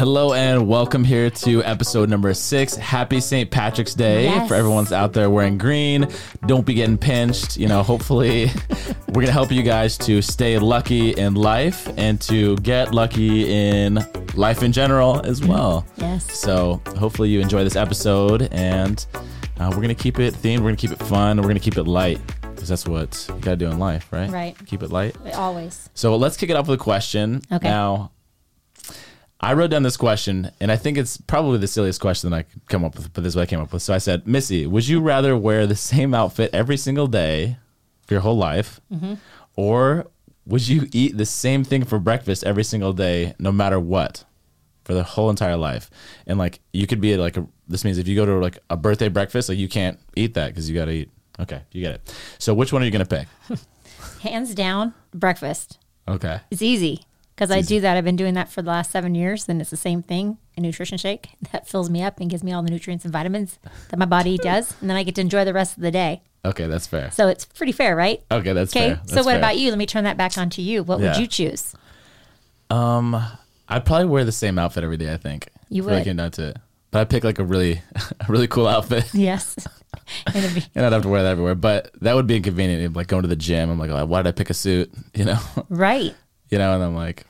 [0.00, 2.74] Hello and welcome here to episode number six.
[2.74, 3.50] Happy St.
[3.50, 4.48] Patrick's Day Yes.
[4.48, 6.08] for everyone's out there wearing green.
[6.46, 7.58] Don't be getting pinched.
[7.58, 8.50] You know, hopefully,
[9.08, 13.98] we're gonna help you guys to stay lucky in life and to get lucky in
[14.36, 15.84] life in general as well.
[15.98, 16.32] Yes.
[16.32, 19.04] So hopefully you enjoy this episode, and
[19.58, 20.60] uh, we're gonna keep it themed.
[20.60, 21.36] We're gonna keep it fun.
[21.36, 24.30] We're gonna keep it light because that's what you gotta do in life, right?
[24.30, 24.56] Right.
[24.64, 25.14] Keep it light.
[25.34, 25.90] Always.
[25.92, 27.42] So let's kick it off with a question.
[27.52, 27.68] Okay.
[27.68, 28.12] Now,
[29.42, 32.42] I wrote down this question, and I think it's probably the silliest question that I
[32.42, 33.82] could come up with, but this is what I came up with.
[33.82, 37.56] So I said, Missy, would you rather wear the same outfit every single day
[38.06, 39.14] for your whole life, Mm-hmm.
[39.56, 40.06] or
[40.46, 44.24] would you eat the same thing for breakfast every single day, no matter what,
[44.84, 45.90] for the whole entire life?
[46.26, 47.46] And like, you could be like a.
[47.68, 50.48] This means if you go to like a birthday breakfast, like you can't eat that
[50.48, 51.10] because you got to eat.
[51.38, 52.14] Okay, you get it.
[52.38, 53.28] So which one are you gonna pick?
[54.22, 55.78] Hands down, breakfast.
[56.08, 56.40] Okay.
[56.50, 57.04] It's easy
[57.40, 57.96] because I do that.
[57.96, 60.60] I've been doing that for the last seven years, and it's the same thing a
[60.60, 63.98] nutrition shake that fills me up and gives me all the nutrients and vitamins that
[63.98, 64.74] my body does.
[64.82, 66.20] And then I get to enjoy the rest of the day.
[66.44, 67.10] Okay, that's fair.
[67.10, 68.22] So it's pretty fair, right?
[68.30, 68.90] Okay, that's Okay.
[68.90, 69.00] fair.
[69.06, 69.38] So That's what fair.
[69.38, 69.70] about you?
[69.70, 70.82] Let me turn that back onto you.
[70.82, 71.08] What Yeah.
[71.12, 71.74] would you choose?
[72.68, 73.16] Um,
[73.68, 75.10] I'd probably wear the same outfit every day.
[75.12, 76.04] I think You would.
[76.16, 76.56] down to it,
[76.90, 79.54] but I pick like a really, a really cool outfit, Yes.
[80.26, 81.54] be, and I'd have to wear that everywhere.
[81.54, 82.94] But that would be inconvenient.
[82.94, 84.92] Like going to the gym, I'm like, oh, why did I pick a suit?
[85.14, 85.38] You know,
[85.70, 86.14] right.
[86.50, 87.24] You know, and I'm like,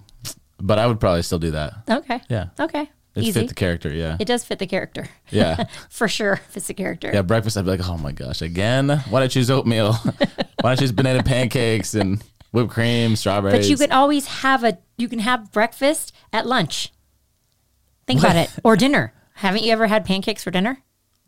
[0.59, 1.75] but I would probably still do that.
[1.89, 2.21] Okay.
[2.29, 2.91] Yeah, Okay.
[3.15, 3.33] it Easy.
[3.33, 3.91] fit the character.
[3.93, 5.09] Yeah, it does fit the character.
[5.31, 6.37] yeah, For sure.
[6.37, 7.11] Fits the character.
[7.13, 7.23] yeah.
[7.23, 8.89] Breakfast, I'd be like, oh my gosh, again?
[9.09, 9.93] Why did I choose oatmeal?
[10.03, 13.57] why did I choose banana pancakes and whipped cream, strawberries?
[13.67, 16.93] But you can always have a you can have breakfast at lunch.
[18.07, 18.51] Think about it.
[18.65, 19.13] Or dinner.
[19.35, 20.79] Haven't you ever had pancakes for dinner?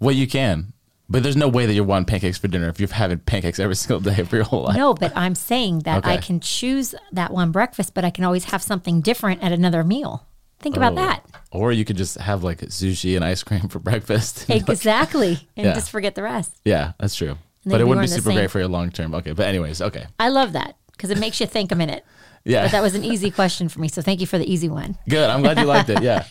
[0.01, 0.73] well, you can.
[1.13, 3.77] But there's no way that you're wanting pancakes for dinner if you're having pancakes every
[3.83, 4.77] single day for your whole life.
[4.77, 8.45] No, but I'm saying that I can choose that one breakfast, but I can always
[8.45, 10.27] have something different at another meal.
[10.61, 10.97] Think about Oh.
[10.97, 11.25] that.
[11.51, 14.47] Or you could just have like sushi and ice cream for breakfast.
[14.51, 15.47] Exactly.
[15.57, 15.75] And Yeah.
[15.75, 16.53] just forget the rest.
[16.65, 17.37] yeah, that's true.
[17.67, 19.15] But it wouldn't be super same- great for your long term.
[19.15, 20.07] Okay, but anyways, okay.
[20.19, 22.05] I love that because it makes you think a minute.
[22.45, 22.63] Yeah.
[22.65, 23.87] But that was an easy question for me.
[23.89, 24.97] So thank you for the easy one.
[25.09, 25.29] Good.
[25.31, 26.03] I'm glad you liked it.
[26.03, 26.25] Yeah.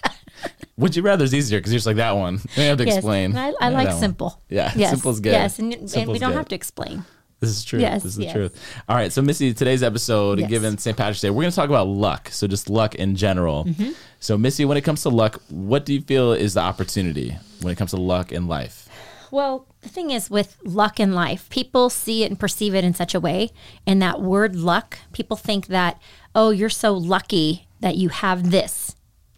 [0.78, 2.36] Would you rather is easier because you're just like that one.
[2.36, 2.96] You don't have to Yes.
[2.98, 3.36] explain.
[3.38, 4.00] I, I Yeah, like that one.
[4.02, 4.42] simple.
[4.50, 4.90] Yeah, Yes.
[4.92, 5.34] simple is good.
[5.34, 5.60] Yes.
[5.60, 6.38] And, and we don't good.
[6.38, 7.04] have to explain.
[7.40, 7.80] This is true.
[7.80, 8.56] Yes, this is the truth.
[8.88, 9.12] All right.
[9.12, 10.50] So, Missy, today's episode, Yes.
[10.50, 10.96] given St.
[10.96, 12.30] Patrick's Day, we're going to talk about luck.
[12.32, 13.66] So, just luck in general.
[13.66, 13.92] Mm-hmm.
[14.20, 17.72] So, Missy, when it comes to luck, what do you feel is the opportunity when
[17.74, 18.88] it comes to luck in life?
[19.32, 22.94] Well, the thing is with luck in life, people see it and perceive it in
[22.94, 23.50] such a way.
[23.88, 26.00] And that word luck, people think that,
[26.36, 28.91] oh, you're so lucky that you have this,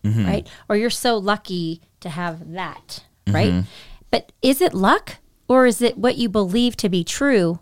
[0.03, 0.25] Mm-hmm.
[0.25, 0.47] right?
[0.67, 3.35] Or you're so lucky to have that, mm-hmm.
[3.35, 3.63] right?
[4.11, 7.59] But is it luck or is it what you believe to be true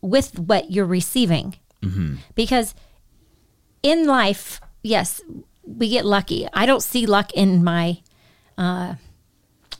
[0.00, 1.56] with what you're receiving?
[1.82, 2.16] Mm-hmm.
[2.34, 2.74] Because
[3.82, 5.20] in life, yes,
[5.62, 6.48] we get lucky.
[6.52, 8.00] I don't see luck in my
[8.56, 8.94] uh,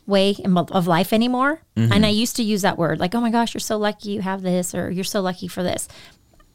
[0.05, 1.61] way in- of life anymore.
[1.75, 4.21] And I used to use that word like, oh my gosh, you're so lucky you
[4.21, 5.87] have this, or you're so lucky for this.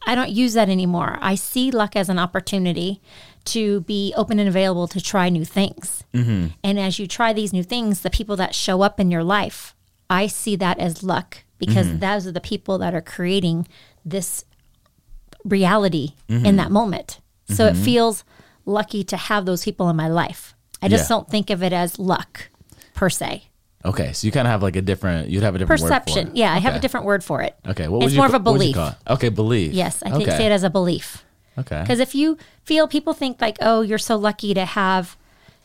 [0.07, 1.19] I don't use that anymore.
[1.21, 3.03] I see luck as an opportunity
[3.47, 6.05] to be open and available to try new things.
[6.15, 6.49] Mm-hmm.
[6.63, 9.75] And as you try these new things, the people that show up in your life,
[10.09, 11.99] I see that as luck because mm-hmm.
[11.99, 13.67] those are the people that are creating
[14.05, 14.45] this
[15.45, 16.57] reality in mm-hmm.
[16.57, 17.21] that moment.
[17.49, 18.23] So it feels
[18.65, 20.55] lucky to have those people in my life.
[20.81, 21.17] I just Yeah.
[21.17, 22.49] don't think of it as luck
[22.95, 23.45] per se.
[23.85, 24.13] Okay.
[24.13, 26.31] So, you kind of have like a different, you'd have a different word for Perception.
[26.35, 27.57] Yeah, I have a different word for it.
[27.67, 27.89] Okay.
[27.89, 28.95] What it's would you more of a what would you belief.
[29.09, 29.29] Okay.
[29.31, 29.73] Belief.
[29.73, 30.27] Yes, I okay.
[30.27, 31.25] say it as a belief.
[31.59, 31.81] Okay.
[31.83, 35.17] Because if you feel people think like, oh, you're so lucky to have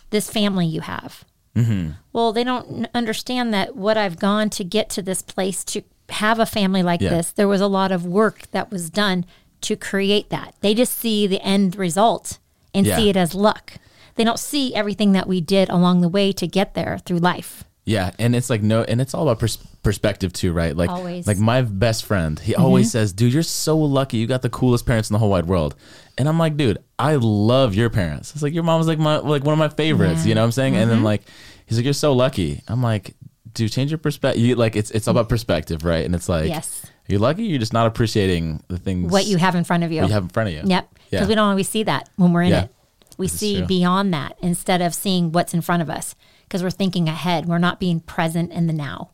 [0.09, 1.23] this family you have.
[1.55, 1.91] Mm-hmm.
[2.11, 6.39] Well, they don't understand that what I've gone to get to this place to have
[6.39, 7.09] a family like Yeah.
[7.09, 9.25] this, there was a lot of work that was done
[9.61, 10.53] to create that.
[10.61, 12.39] They just see the end result
[12.73, 12.97] and Yeah.
[12.97, 13.73] see it as luck.
[14.15, 17.63] They don't see everything that we did along the way to get there through life.
[17.87, 20.75] Yeah, and it's like no, and it's all about pers- perspective too, right?
[20.75, 21.21] Like, Always.
[21.25, 21.29] Mm-hmm.
[21.29, 24.17] like my best friend, he always says, "Dude, you're so lucky.
[24.17, 25.75] You got the coolest parents in the whole wide world."
[26.17, 28.33] And I'm like, "Dude, I love your parents.
[28.33, 30.21] It's like your mom's like my like one of my favorites.
[30.23, 30.29] Yeah.
[30.29, 31.05] You know what I'm saying?" And then Mm-hmm.
[31.05, 31.21] like,
[31.67, 33.13] he's like, "You're so lucky." I'm like,
[33.53, 34.41] "Dude, change your perspective.
[34.41, 36.87] You like it's it's all about perspective, right?" And it's like, Yes.
[37.07, 37.43] you're lucky.
[37.43, 40.01] You're just not appreciating the things What you have in front of you.
[40.01, 40.61] what you have in front of you.
[40.65, 40.89] Yep.
[40.91, 41.27] Because Yeah.
[41.27, 42.63] we don't always see that when we're in Yeah.
[42.63, 42.71] it.
[43.19, 46.15] We This see beyond that instead of seeing what's in front of us
[46.47, 47.45] because we're thinking ahead.
[47.45, 49.11] We're not being present in the now.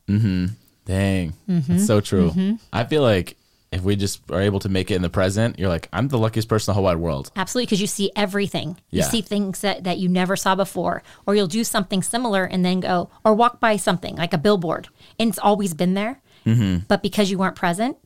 [0.84, 1.60] Dang, Mm-hmm.
[1.72, 2.58] that's so true.
[2.72, 3.36] I feel like
[3.70, 6.18] if we just are able to make it in the present, you're like, I'm the
[6.18, 7.30] luckiest person in the whole wide world.
[7.36, 7.66] Absolutely.
[7.66, 8.78] Because you see everything.
[8.90, 12.64] You see things that, that you never saw before, or you'll do something similar and
[12.64, 14.88] then go, or walk by something like a billboard
[15.18, 16.20] and it's always been there.
[16.44, 16.84] Mm-hmm.
[16.88, 17.96] But because you weren't present,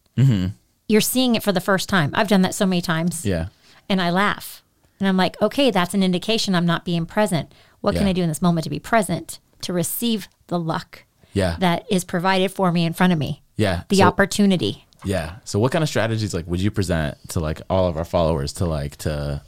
[0.89, 2.11] you're seeing it for the first time.
[2.15, 3.25] I've done that so many times.
[3.27, 3.49] Yeah.
[3.89, 4.63] and I laugh.
[5.01, 7.53] And I'm like, okay, that's an indication I'm not being present.
[7.87, 11.57] What can I do in this moment to be present, to receive the luck Yeah.
[11.61, 13.43] that is provided for me in front of me?
[13.57, 13.83] yeah.
[13.89, 14.85] The So- opportunity.
[15.05, 15.37] Yeah.
[15.45, 18.53] So what kind of strategies like would you present to like all of our followers
[18.55, 19.41] to like to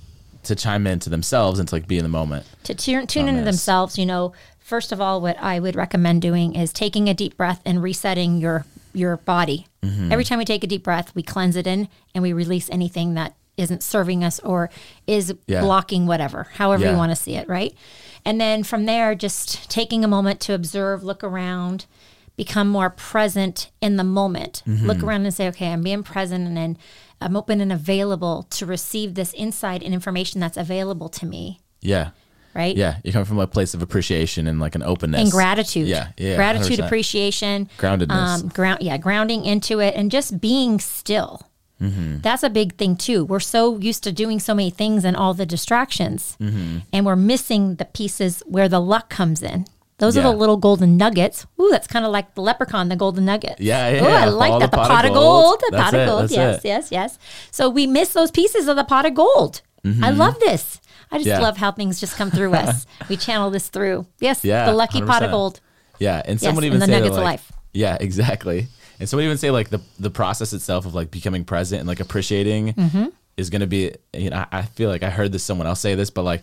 [0.44, 2.46] to chime into themselves and to like be in the moment?
[2.64, 3.55] to tune, tune into this.
[3.56, 7.37] themselves, you know, first of all, what I would recommend doing is taking a deep
[7.37, 8.64] breath and resetting your
[8.94, 9.67] your body.
[9.82, 10.12] Mm-hmm.
[10.12, 13.14] Every time we take a deep breath, we cleanse it in and we release anything
[13.14, 14.70] that isn't serving us or
[15.06, 15.60] is Yeah.
[15.60, 16.93] blocking whatever, however Yeah.
[16.93, 17.75] you want to see it, right?
[18.25, 21.87] And then from there, just taking a moment to observe, look around,
[22.37, 24.62] become more present in the moment.
[24.66, 24.87] Mm-hmm.
[24.87, 26.78] Look around and say, okay, I'm being present and then
[27.20, 32.11] I'm open and available to receive this insight and information that's available to me, Yeah.
[32.54, 32.76] right?
[32.76, 32.99] Yeah.
[33.02, 35.20] You come from a place of appreciation and like an openness.
[35.20, 35.88] and gratitude.
[35.88, 36.08] Yeah.
[36.16, 36.37] Yeah.
[36.37, 36.87] Gratitude, 100%.
[36.87, 38.11] appreciation, Groundedness.
[38.43, 41.43] um, ground, yeah, grounding into it, and just being still.
[41.80, 42.19] Mm-hmm.
[42.22, 43.25] That's a big thing too.
[43.25, 46.78] We're so used to doing so many things and all the distractions, Mm-hmm.
[46.92, 49.66] and we're missing the pieces where the luck comes in.
[49.98, 51.44] Those are the little golden nuggets.
[51.60, 53.56] Ooh, that's kind of like the leprechaun, the golden nugget.
[53.58, 54.22] Yeah, yeah, Ooh, yeah.
[54.22, 54.70] I like Follow that.
[54.70, 55.44] the The, pot pot, of gold.
[55.44, 55.60] gold.
[55.60, 56.30] The That's pot it, of gold.
[56.30, 56.64] Yes, it.
[56.69, 57.19] yes, yes.
[57.50, 59.62] So we miss those pieces of the pot of gold.
[60.02, 60.80] I love this.
[61.10, 61.40] I just Mm-hmm.
[61.40, 61.46] Yeah.
[61.46, 62.86] love how things just come through us.
[63.08, 64.06] We channel this through.
[64.20, 65.25] Yes, Yeah, the lucky pot 100%.
[65.25, 65.60] of gold.
[65.98, 67.50] Yeah, and someone and even the say that, nuggets of life.
[67.72, 68.69] Yeah, exactly.
[69.00, 72.00] And someone even say like the the process itself of like becoming present and like
[72.00, 73.06] appreciating Mm-hmm.
[73.36, 73.92] is going to be.
[74.12, 76.42] You know, I, I feel like I heard this someone else say this, but like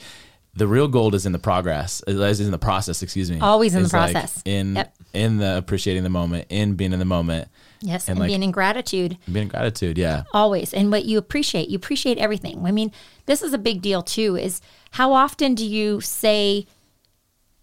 [0.57, 3.03] the real gold is in the progress, is in the process.
[3.03, 4.41] Excuse me, Always in the Is, like, process.
[4.45, 4.95] in Yep.
[5.13, 7.49] in the appreciating the moment, in being in the moment,
[7.81, 9.97] Yes, And, and, like- being in gratitude being in gratitude.
[9.97, 10.73] Yeah, always.
[10.73, 12.65] And what you appreciate, you appreciate everything.
[12.65, 12.91] I mean,
[13.25, 14.37] this is a big deal too.
[14.37, 14.61] Is
[14.91, 16.65] how often do you say,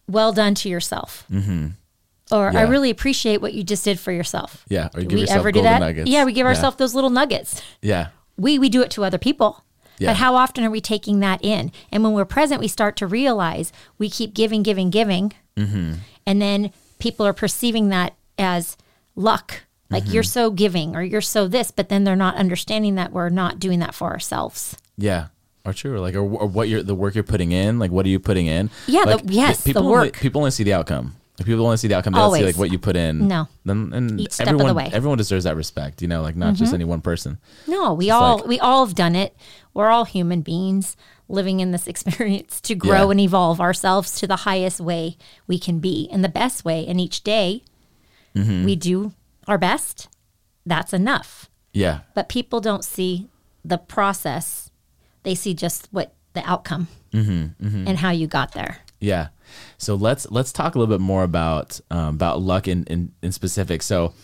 [0.06, 1.24] "Well done" to yourself?
[1.32, 1.68] Mm-hmm.
[2.32, 4.64] Or I really appreciate what you just did for yourself.
[4.68, 4.88] yeah.
[4.94, 5.80] Or give we yourself ever do that?
[5.80, 6.10] nuggets.
[6.10, 7.60] Yeah, we give ourselves those little nuggets.
[7.82, 9.64] Yeah, We we do it to other people.
[9.98, 10.08] Yeah.
[10.10, 11.70] But how often are we taking that in?
[11.92, 15.32] And when we're present, we start to realize we keep giving, giving, giving.
[15.56, 15.92] Mm-hmm.
[16.26, 18.76] And then people are perceiving that as
[19.14, 19.62] luck.
[19.90, 20.12] Like Mm-hmm.
[20.14, 23.60] you're so giving or you're so this, but then they're not understanding that we're not
[23.60, 24.74] doing that for ourselves.
[24.96, 25.26] Yeah.
[25.66, 28.04] Or true, or like, or, or what you're the work you're putting in, like, what
[28.06, 28.70] are you putting in?
[28.88, 30.14] Yeah, the- like, yes, the people Only, work.
[30.18, 31.14] people only see the outcome.
[31.38, 32.12] Like, people want to see the outcome.
[32.12, 32.54] They don't see Always.
[32.54, 33.26] like what you put in.
[33.26, 33.48] No.
[33.64, 34.84] then and Each step of the everyone, way.
[34.84, 34.94] Mm-hmm.
[34.94, 36.02] everyone deserves that respect.
[36.02, 37.38] You know, like not just any one person.
[37.66, 39.34] No, we Just all like- we all have done it.
[39.74, 40.96] We're all human beings
[41.28, 43.10] living in this experience to grow Yeah.
[43.12, 46.86] and evolve ourselves to the highest way we can be and the best way.
[46.86, 47.62] And each day
[48.34, 48.64] Mm-hmm.
[48.64, 49.12] we do
[49.46, 50.08] our best.
[50.64, 51.50] That's enough.
[51.74, 53.28] Yeah, But people don't see
[53.64, 54.70] the process.
[55.22, 58.78] They see just what the outcome Mm-hmm, and how you got there.
[59.02, 59.28] Yeah.
[59.76, 63.32] So let's let's talk a little bit more about um, about luck in, in in
[63.32, 63.82] specific.
[63.82, 64.14] So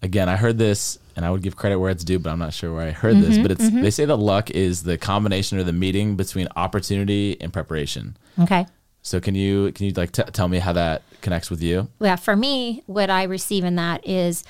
[0.00, 2.54] again, I heard this, and I would give credit where it's due, but I'm not
[2.54, 3.38] sure where I heard Mm-hmm, this.
[3.38, 7.52] But it's they say that luck is the combination or the meeting between opportunity and
[7.52, 8.16] preparation.
[8.38, 8.66] Okay.
[9.02, 11.88] So can you can you like t- tell me how that connects with you?
[12.00, 14.44] yeah, for me, what I receive in that is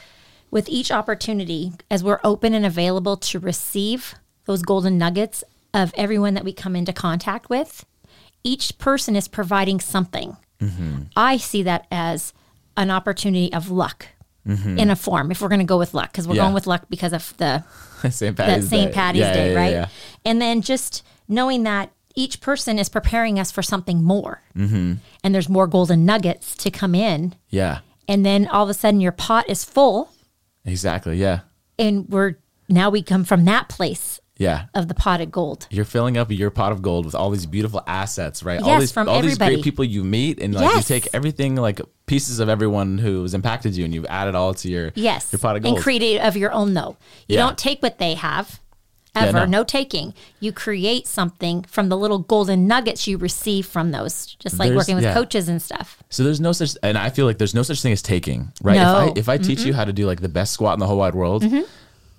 [0.50, 4.14] with each opportunity, as we're open and available to receive
[4.46, 5.44] those golden nuggets
[5.74, 7.84] of everyone that we come into contact with,
[8.48, 10.36] each person is providing something.
[11.14, 12.32] I see that as
[12.76, 14.06] an opportunity of luck
[14.46, 16.44] in a form, if we're going to go with luck, because we're Yeah.
[16.44, 17.62] going with luck because of the
[18.10, 18.34] St.
[18.38, 18.90] that Patty's St.
[18.90, 18.94] Day.
[18.94, 19.88] Patty's Yeah, Day, yeah, right?
[20.24, 24.94] And then just knowing that each person is preparing us for something more, mm-hmm.
[25.22, 29.00] and there's more golden nuggets to come in, Yeah, and then all of a sudden
[29.02, 30.10] your pot is full,
[30.64, 31.18] exactly.
[31.18, 31.40] Yeah,
[31.78, 32.36] and we're
[32.70, 34.66] now we come from that place yeah.
[34.74, 35.66] of the potted gold.
[35.70, 38.60] You're filling up your pot of gold with all these beautiful assets, right?
[38.62, 41.56] all Yes, these from all these great people you meet, and like you take everything,
[41.56, 45.38] like pieces of everyone who's impacted you, and you've added all to your Yes, your
[45.40, 45.74] pot of gold.
[45.76, 46.72] and create it of your own.
[46.74, 47.46] Though you Yeah.
[47.46, 48.60] don't take what they have.
[49.16, 49.46] Yeah, Ever, no.
[49.46, 49.64] no.
[49.64, 50.14] taking.
[50.38, 54.76] You create something from the little golden nuggets you receive from those, just like There's-
[54.76, 55.14] working with yeah.
[55.14, 56.00] coaches and stuff.
[56.08, 58.76] so there's no such, and I feel like there's no such thing as taking, right?
[58.76, 59.06] No.
[59.16, 60.86] If I if I teach you how to do like the best squat in the
[60.86, 61.62] whole wide world, mm-hmm.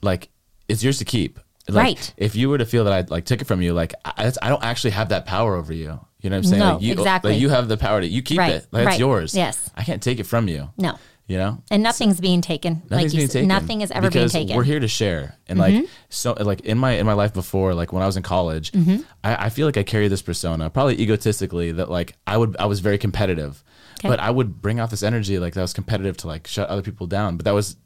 [0.02, 0.28] like
[0.68, 1.40] it's yours to keep.
[1.74, 2.14] Like, Right.
[2.18, 4.38] If you were to feel that I like took it from you, like I, that's-
[4.42, 6.00] I don't actually have that power over you.
[6.22, 6.60] You know what I'm saying?
[6.60, 7.32] No, like, you, exactly.
[7.34, 8.68] Like you have the power to you keep Right, it.
[8.72, 9.34] Like it's yours.
[9.36, 9.70] Yes.
[9.76, 10.70] I can't take it from you.
[10.78, 11.64] No, You know.
[11.72, 12.82] and nothing's being taken.
[12.90, 13.48] Nothing's like you being said, taken.
[13.48, 14.50] nothing is ever being because taken.
[14.50, 14.58] Mm-hmm.
[14.58, 17.94] We're here to share, and like so, like in my in my life before, like
[17.94, 18.98] when I was in college, Mm-hmm.
[19.24, 22.66] I, I feel like I carry this persona, probably egotistically, that like I would I
[22.66, 23.64] was very competitive,
[24.02, 24.10] Okay.
[24.10, 26.82] but I would bring out this energy like that was competitive to like shut other
[26.82, 27.78] people down, but that was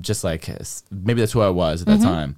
[0.00, 0.48] just like
[0.90, 2.02] maybe that's who I was at that Mm-hmm.
[2.04, 2.36] time.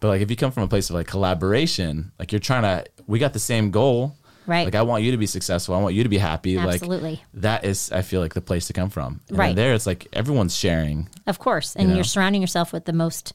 [0.00, 2.84] But like if you come from a place of like collaboration, like you're trying to,
[3.06, 4.16] we got the same goal.
[4.46, 4.64] Right.
[4.64, 5.74] Like I want you to be successful.
[5.74, 6.56] I want you to be happy.
[6.58, 7.10] Absolutely.
[7.10, 9.20] Like that is, I feel like the place to come from.
[9.28, 9.54] And Right.
[9.54, 11.08] there, it's like everyone's sharing.
[11.26, 11.76] Of course.
[11.76, 11.94] And know?
[11.96, 13.32] you're surrounding yourself with the most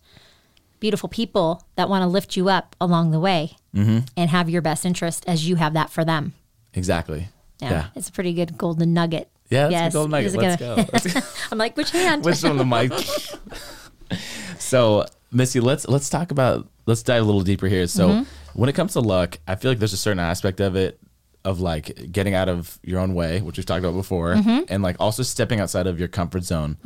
[0.79, 4.00] beautiful people that want to lift you up along the way Mm-hmm.
[4.17, 6.34] and have your best interest as you have that for them.
[6.74, 7.27] Exactly.
[7.62, 7.86] Yeah, Yeah.
[7.95, 9.29] it's a pretty good golden nugget.
[9.50, 10.34] Yeah, that's Yes, a golden nugget.
[10.36, 10.75] Let's go.
[10.93, 11.19] Let's go.
[11.51, 12.24] I'm like, which hand?
[12.25, 12.91] Which one the mic?
[14.60, 15.05] so,
[15.36, 17.88] Missy, let's let's talk about let's dive a little deeper here.
[17.88, 18.24] So, Mm-hmm.
[18.60, 21.00] when it comes to luck, I feel like there's a certain aspect of it
[21.44, 24.62] of like getting out of your own way, which we've talked about before, Mm-hmm.
[24.70, 26.77] and like also stepping outside of your comfort zone.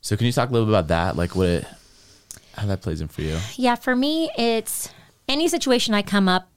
[0.00, 1.16] So, can you talk a little bit about that?
[1.16, 1.66] Like, what it,
[2.56, 3.38] how that plays in for you?
[3.56, 4.88] Yeah, for me, it's
[5.28, 6.48] any situation I come up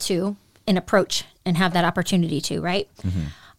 [0.00, 2.88] to and approach and have that opportunity to, right?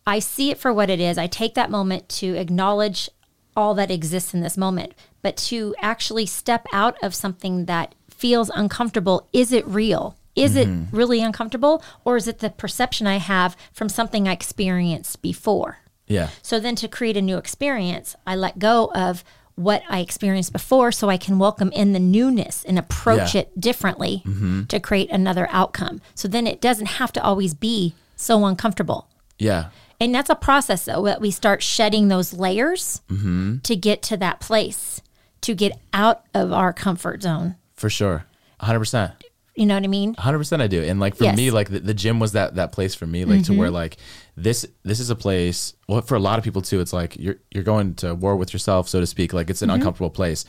[0.08, 1.18] I see it for what it is.
[1.18, 3.10] I take that moment to acknowledge
[3.56, 8.50] all that exists in this moment, but to actually step out of something that feels
[8.50, 10.16] uncomfortable, is it real?
[10.36, 11.84] Is it really uncomfortable?
[12.06, 15.80] Or is it the perception I have from something I experienced before?
[16.08, 19.24] Yeah, So then to create a new experience, I let go of
[19.56, 23.42] what I experienced before so I can welcome in the newness and approach Yeah.
[23.42, 24.24] it differently
[24.70, 26.02] to create another outcome.
[26.16, 29.08] So then it doesn't have to always be so uncomfortable.
[29.38, 29.66] yeah,
[30.00, 33.60] And that's a process though that we start shedding those layers Mm-hmm.
[33.60, 35.02] to get to that place,
[35.42, 37.56] to get out of our comfort zone.
[37.76, 38.26] for sure,
[38.60, 39.12] hundred percent.
[39.56, 40.14] You know what I mean?
[40.14, 40.82] hundred percent I do.
[40.82, 41.32] And like for Yes.
[41.36, 41.46] Mm-hmm.
[41.46, 43.98] me, like the, the gym was that that place for me, like to where like
[44.38, 45.74] this this is a place.
[45.90, 48.54] Well, for a lot of people too, it's like you're you're going to war with
[48.54, 49.34] yourself, so to speak.
[49.34, 49.76] Like it's an Mm-hmm.
[49.76, 50.46] uncomfortable place.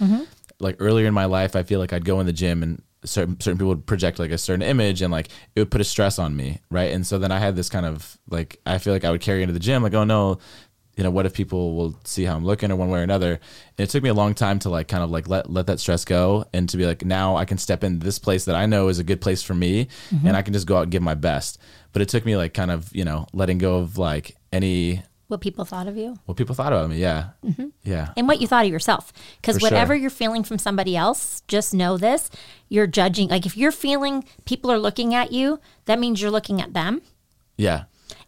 [0.61, 3.41] Like earlier in my life, I feel like I'd go in the gym and certain
[3.41, 6.21] certain people would project like a certain image and like it would put a stress
[6.21, 6.93] on me, right?
[6.93, 9.43] And so then I had this kind of like I feel like I would carry
[9.43, 10.39] into the gym, like oh no.
[10.97, 13.33] You know, what if people will see how I'm looking or one way or another?
[13.79, 15.81] And it took me a long time to like kind of like let let that
[15.81, 18.67] stress go and to be like now I can step in this place that I
[18.67, 20.27] know is a good place for me mm-hmm.
[20.27, 21.59] and I can just go out and give my best.
[21.93, 25.41] But it took me like kind of, you know, letting go of like any What
[25.41, 26.99] people thought of you what people thought about me.
[26.99, 27.31] Yeah.
[27.43, 27.69] Mm-hmm.
[27.85, 28.13] Yeah.
[28.17, 29.15] and what you thought of yourself.
[29.41, 30.01] Because whatever sure.
[30.01, 32.29] you're feeling from somebody else, just know this
[32.69, 33.29] you're judging.
[33.29, 37.01] Like if you're feeling people are looking at you, that means you're looking at them
[37.57, 37.85] Yeah.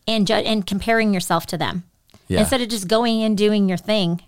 [0.09, 1.85] and, ju- and comparing yourself to them.
[2.29, 2.41] Yeah.
[2.41, 4.23] Instead of just going and doing your thing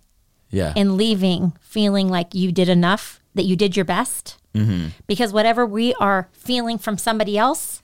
[0.51, 0.73] Yeah.
[0.77, 4.37] and leaving feeling like you did enough, that you did your best.
[4.55, 4.89] Mm-hmm.
[5.07, 7.83] Because whatever we are feeling from somebody else,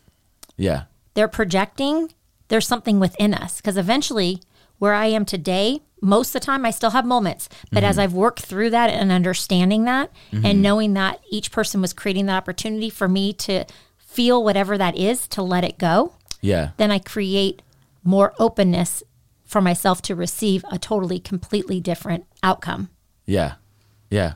[0.56, 0.84] yeah.
[1.14, 2.12] they're projecting,
[2.48, 3.56] there's something within us.
[3.56, 4.40] Because eventually,
[4.78, 7.48] where I am today, most of the time I still have moments.
[7.70, 11.92] But as I've worked through that and understanding that and knowing that each person was
[11.92, 13.64] creating that opportunity for me to
[13.98, 16.70] feel whatever that is, to let it go, Yeah.
[16.76, 17.62] then I create
[18.02, 19.02] more openness
[19.52, 22.88] for myself to receive a totally, completely different outcome.
[23.26, 23.54] Yeah.
[24.10, 24.34] Yeah.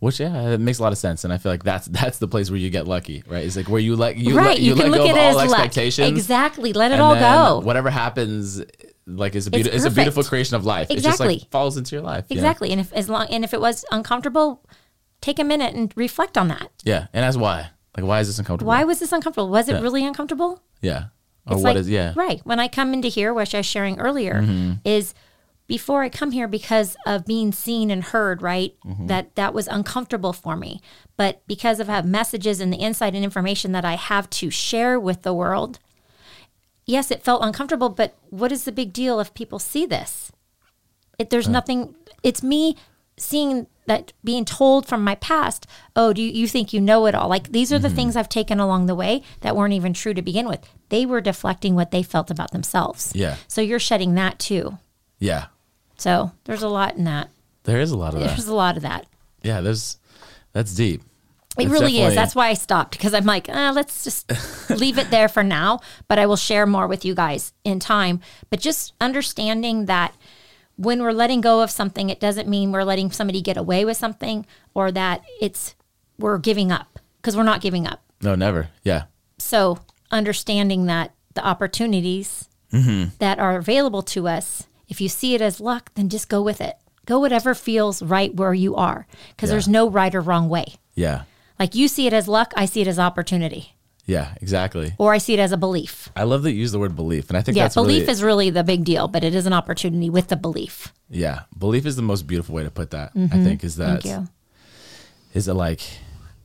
[0.00, 2.26] Which yeah, it makes a lot of sense, and I feel like that's that's the
[2.26, 3.44] place where you get lucky, right?
[3.44, 4.46] It's like where you let you right.
[4.46, 5.60] let, you, you, let go of it all as luck.
[5.60, 6.08] expectations.
[6.08, 6.72] Exactly.
[6.72, 7.60] Let it all go.
[7.64, 8.60] Whatever happens,
[9.06, 10.90] like is a It's beautiful, it's a beautiful creation of life.
[10.90, 11.38] It just Exactly.
[11.38, 12.24] like falls into your life.
[12.28, 12.40] you know?
[12.40, 12.70] Exactly.
[12.72, 14.64] And if as long and if it was uncomfortable,
[15.20, 16.70] take a minute and reflect on that.
[16.84, 17.70] Yeah, and that's why.
[17.96, 18.68] Like, why is this uncomfortable?
[18.68, 19.48] Why was this uncomfortable?
[19.48, 19.80] Was it Yeah.
[19.80, 20.62] really uncomfortable?
[20.80, 21.04] Yeah.
[21.48, 22.12] Or It's what like, is yeah.
[22.16, 22.40] Right.
[22.44, 24.72] When I come into here, which I was sharing earlier, Mm-hmm.
[24.84, 25.14] is
[25.66, 28.74] before I come here because of being seen and heard, right?
[28.86, 29.06] Mm-hmm.
[29.08, 30.80] That that was uncomfortable for me.
[31.16, 34.98] But because of have messages and the insight and information that I have to share
[34.98, 35.78] with the world,
[36.86, 40.32] yes, it felt uncomfortable, but what is the big deal if people see this?
[41.18, 42.76] It, there's nothing it's me
[43.18, 45.66] seeing that being told from my past,
[45.96, 47.28] oh, do you, you think you know it all?
[47.28, 47.76] Like these Mm-hmm.
[47.84, 50.60] are the things I've taken along the way that weren't even true to begin with.
[50.88, 53.12] They were deflecting what they felt about themselves.
[53.14, 53.36] Yeah.
[53.48, 54.78] So you're shedding that too.
[55.18, 55.46] Yeah.
[55.96, 57.28] So there's a lot in that.
[57.64, 58.28] There is a lot of that.
[58.28, 59.06] There's a lot of that.
[59.42, 59.98] Yeah, there's
[60.52, 61.02] that's deep.
[61.58, 62.14] It It's really is.
[62.14, 64.30] That's why I stopped because I'm like, uh, let's just
[64.70, 65.80] leave it there for now.
[66.06, 68.20] But I will share more with you guys in time.
[68.48, 70.14] But just understanding that
[70.78, 73.96] when we're letting go of something, it doesn't mean we're letting somebody get away with
[73.98, 75.74] something or that it's
[76.18, 78.02] we're giving up because we're not giving up.
[78.22, 78.70] No, never.
[78.84, 79.04] Yeah.
[79.38, 79.80] So
[80.10, 83.14] understanding that the opportunities Mm-hmm.
[83.18, 86.60] that are available to us, if you see it as luck, then just go with
[86.60, 86.76] it.
[87.06, 89.54] Go whatever feels right where you are because Yeah.
[89.54, 90.74] there's no right or wrong way.
[90.94, 91.22] Yeah.
[91.58, 93.74] Like you see it as luck, I see it as opportunity,
[94.08, 94.94] Yeah, exactly.
[94.98, 96.08] or I see it as a belief.
[96.16, 98.22] I love that you use the word belief, and I think Yeah, belief really, is
[98.22, 100.92] really the big deal, but it is an opportunity with the belief.
[101.10, 103.12] yeah, belief is the most beautiful way to put that.
[103.14, 104.08] I think is that Mm-hmm.
[104.24, 104.28] Thank
[105.34, 105.80] is it like,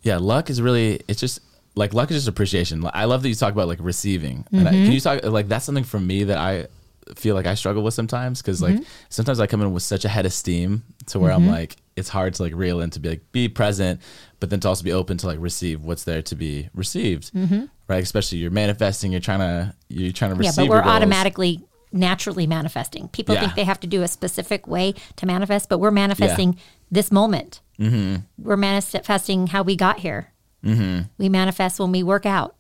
[0.02, 1.40] yeah, luck is really it's just
[1.76, 2.86] like luck is just appreciation.
[2.94, 4.46] I love that you talk about like receiving.
[4.52, 4.84] And I, Mm-hmm.
[4.84, 6.68] can you talk like that's something for me that I
[7.16, 8.84] feel like I struggle with sometimes because like Mm-hmm.
[9.10, 12.10] sometimes I come in with such a head of steam to where I'm like it's
[12.10, 14.02] hard to like reel in to be like be present,
[14.44, 17.32] but then to also be open to like receive what's there to be received.
[17.34, 17.64] Mm-hmm.
[17.88, 20.66] Right, especially you're manifesting, you're trying to you're trying to receive.
[20.66, 21.62] Yeah, but we're automatically,
[21.94, 23.08] naturally manifesting.
[23.08, 23.42] People Yeah.
[23.42, 26.58] think they have to do a specific way to manifest, but we're manifesting
[26.92, 27.62] this moment.
[27.80, 28.16] Mm-hmm.
[28.38, 30.34] We're manifesting how we got here.
[30.66, 31.04] Mm-hmm.
[31.18, 32.56] We manifest when we work out.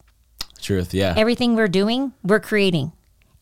[0.61, 0.93] truth.
[0.93, 2.93] Yeah, Everything we're doing, we're creating.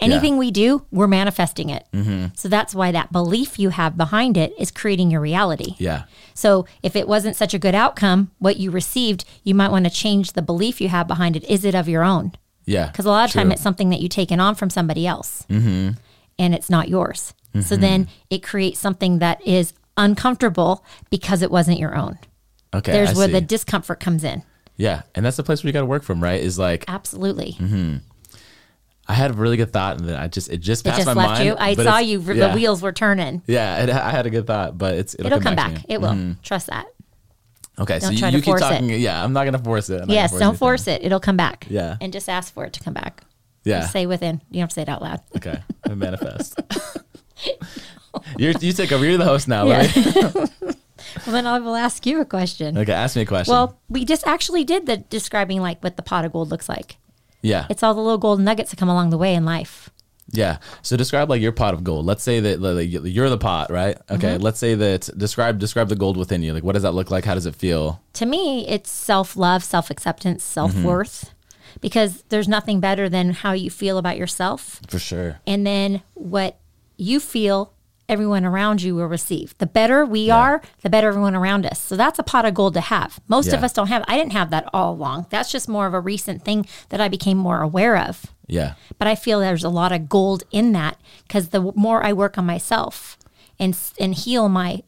[0.01, 1.85] Anything we do, we're manifesting it.
[1.93, 2.27] Mm-hmm.
[2.35, 5.75] So that's why that belief you have behind it is creating your reality.
[5.77, 6.03] Yeah.
[6.33, 9.91] So if it wasn't such a good outcome, what you received, you might want to
[9.91, 11.43] change the belief you have behind it.
[11.45, 12.33] Is it of your own?
[12.65, 12.87] Yeah.
[12.87, 15.91] Because a lot of time it's something that you've taken on from somebody else, mm-hmm.
[16.39, 17.33] and it's not yours.
[17.53, 17.81] So mm-hmm.
[17.81, 22.17] then it creates something that is uncomfortable because it wasn't your own.
[22.73, 22.93] Okay.
[22.93, 23.33] There's I where see.
[23.33, 24.43] the discomfort comes in.
[24.77, 25.01] yeah.
[25.15, 26.39] And that's the place where you got to work from, right?
[26.39, 27.57] Is like, Absolutely.
[29.11, 31.15] I had a really good thought and then I just, it just It passed just
[31.15, 31.45] my left mind.
[31.45, 31.55] you.
[31.59, 32.21] I saw you.
[32.21, 32.47] yeah.
[32.47, 33.41] The wheels were turning.
[33.45, 33.83] Yeah.
[33.83, 35.73] It, I had a good thought, but it's, it'll, It'll come back.
[35.73, 35.87] back.
[35.89, 35.93] me.
[35.93, 36.11] It will.
[36.11, 36.41] Mm-hmm.
[36.43, 36.85] Trust that.
[37.77, 37.99] Okay.
[37.99, 38.69] so Don't you, try you to keep force it.
[38.69, 38.89] talking.
[38.89, 39.23] Yeah.
[39.23, 40.07] I'm not going to force it.
[40.07, 40.31] Yes.
[40.31, 40.57] gonna Don't anything.
[40.59, 41.03] force it.
[41.03, 41.67] It'll come back.
[41.69, 41.97] Yeah.
[41.99, 43.23] And just ask for it to come back.
[43.65, 43.81] Yeah.
[43.81, 44.41] Just say within.
[44.49, 45.19] You don't have to say it out loud.
[45.35, 45.61] Okay.
[45.93, 46.59] Manifest.
[48.37, 49.05] You're, you take over.
[49.05, 49.65] You're the host now.
[49.67, 49.91] Yeah.
[49.95, 50.51] Let
[51.25, 52.77] Well, then I will ask you a question.
[52.77, 52.93] okay.
[52.93, 53.51] Ask me a question.
[53.51, 56.97] Well, we just actually did the describing like what the pot of gold looks like.
[57.41, 57.65] Yeah.
[57.69, 59.89] It's all the little gold nuggets that come along the way in life.
[60.33, 60.57] Yeah.
[60.81, 62.05] So describe like your pot of gold.
[62.05, 63.97] Let's say that like, you're the pot, right?
[64.09, 64.35] Okay.
[64.35, 64.43] Mm-hmm.
[64.43, 66.53] Let's say that describe describe the gold within you.
[66.53, 67.25] Like, what does that look like?
[67.25, 68.01] How does it feel?
[68.13, 71.33] To me, it's self love, self acceptance, self worth,
[71.71, 71.77] Mm-hmm.
[71.81, 74.79] because there's nothing better than how you feel about yourself.
[74.87, 75.39] For sure.
[75.47, 76.59] And then what
[76.97, 77.73] you feel,
[78.11, 79.57] everyone around you will receive.
[79.57, 81.79] The better we are, the better everyone around us.
[81.79, 83.19] So that's a pot of gold to have.
[83.27, 84.03] Most of us don't have.
[84.07, 85.27] I didn't have that all along.
[85.29, 88.25] That's just more of a recent thing that I became more aware of.
[88.47, 88.73] Yeah.
[88.99, 92.37] but I feel there's a lot of gold in that because the more I work
[92.37, 93.17] on myself
[93.57, 94.83] and and heal my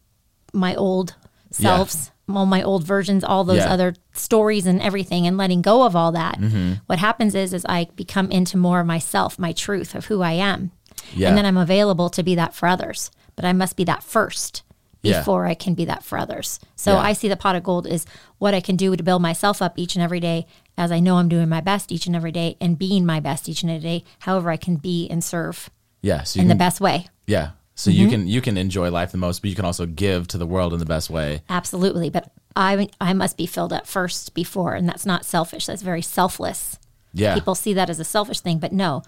[0.54, 1.16] my old
[1.50, 3.72] selves, all my old versions, all those Yeah.
[3.74, 6.74] other stories and everything, and letting go of all that, Mm-hmm.
[6.88, 10.34] what happens is is I become into more of myself, my truth of who I
[10.34, 10.72] am,
[11.16, 11.30] Yeah.
[11.30, 13.12] and then I'm available to be that for others.
[13.36, 14.64] But I must be that first.
[15.02, 15.20] Yeah.
[15.20, 16.62] Before I can be that for others.
[16.78, 17.00] So Yeah.
[17.00, 18.06] I see the pot of gold is
[18.38, 20.46] what I can do to build myself up each and every day
[20.78, 23.50] as I know I'm doing my best each and every day and being my best
[23.50, 25.70] each and every day, however I can be and serve
[26.02, 26.24] Yeah.
[26.24, 27.08] So in the best way.
[27.28, 27.50] yeah.
[27.76, 28.12] So you mm-hmm.
[28.12, 30.74] can you can enjoy life the most, but you can also give to the world
[30.74, 31.42] in the best way.
[31.50, 32.10] Absolutely.
[32.10, 35.66] But I I must be filled up first before, and that's not selfish.
[35.66, 36.78] That's very selfless.
[37.14, 37.34] Yeah.
[37.34, 39.02] People see that as a selfish thing, but no,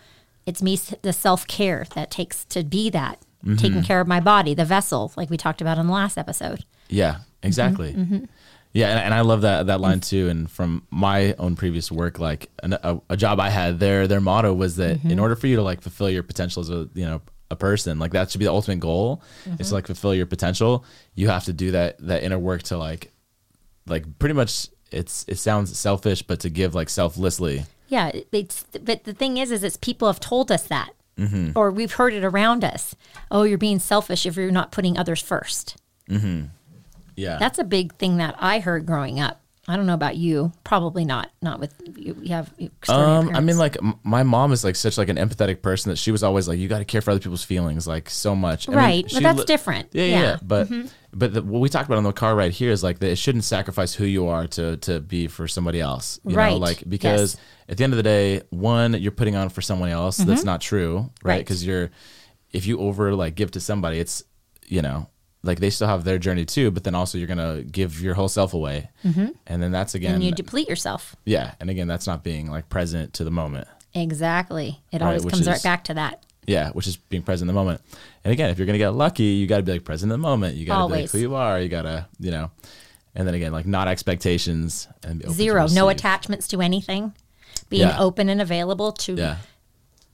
[0.45, 3.19] it's me the self care that takes to be that.
[3.43, 3.55] Mm-hmm.
[3.57, 6.65] Taking care of my body, the vessel, like we talked about in the last episode.
[6.89, 7.93] Yeah, exactly.
[7.93, 8.25] Mm-hmm,
[8.73, 10.29] Yeah, and, and I love that that line too.
[10.29, 14.19] And from my own previous work, like an, a, a job I had, their their
[14.21, 15.11] motto was that Mm-hmm.
[15.11, 17.99] in order for you to like fulfill your potential as a you know a person,
[17.99, 19.21] like that should be the ultimate goal.
[19.47, 19.61] Mm-hmm.
[19.61, 20.83] Is to like fulfill your potential.
[21.13, 23.11] You have to do that that inner work to like
[23.85, 24.67] like pretty much.
[24.91, 27.65] It's it sounds selfish, but to give like selflessly.
[27.87, 31.51] Yeah, it's but the thing is, is it's people have told us that, Mm-hmm.
[31.55, 32.93] or we've heard it around us.
[33.31, 35.77] Oh, you're being selfish if you're not putting others first.
[36.09, 39.39] Yeah, That's a big thing that I heard growing up.
[39.67, 40.51] I don't know about you.
[40.63, 41.31] Probably not.
[41.41, 42.15] Not with you.
[42.21, 42.53] You have
[42.87, 45.95] Um, I mean, like m- my mom is like such like an empathetic person that
[45.97, 48.69] she was always like, you got to care for other people's feelings, like so much.
[48.69, 49.89] I mean, Right, but she that's different.
[49.91, 50.09] Yeah, yeah.
[50.09, 50.21] yeah.
[50.21, 50.35] Yeah.
[50.35, 50.81] Mm-hmm.
[50.81, 53.09] But but the, what we talked about on the car ride here is like that
[53.09, 56.19] it shouldn't sacrifice who you are to to be for somebody else.
[56.25, 56.37] You Know?
[56.37, 56.59] Right.
[56.59, 57.41] Like because Yes.
[57.69, 60.61] at the end of the day, one you're putting on for someone else that's not
[60.61, 61.03] true, right?
[61.05, 61.27] Mm-hmm.
[61.27, 61.39] Right.
[61.39, 61.89] Because you're
[62.51, 64.23] if you over like give to somebody, it's
[64.67, 65.09] you know
[65.45, 68.27] like they still have their journey too, but then also you're gonna give your whole
[68.27, 69.27] self away, mm-hmm.
[69.47, 71.15] and then that's again and you deplete yourself.
[71.25, 73.67] yeah, and again that's not being like present to the moment.
[73.93, 74.81] Exactly.
[74.91, 76.23] It Right, always which comes is- right back to that.
[76.47, 77.81] Yeah, which is being present in the moment.
[78.23, 80.27] And again, if you're gonna get lucky, you got to be like present in the
[80.27, 80.55] moment.
[80.55, 81.59] You got to be like who you are.
[81.59, 82.51] You gotta, you know.
[83.15, 85.67] And then again, like not expectations and Zero.
[85.67, 87.13] No attachments to anything.
[87.69, 87.99] Being Yeah.
[87.99, 89.37] open and available to Yeah,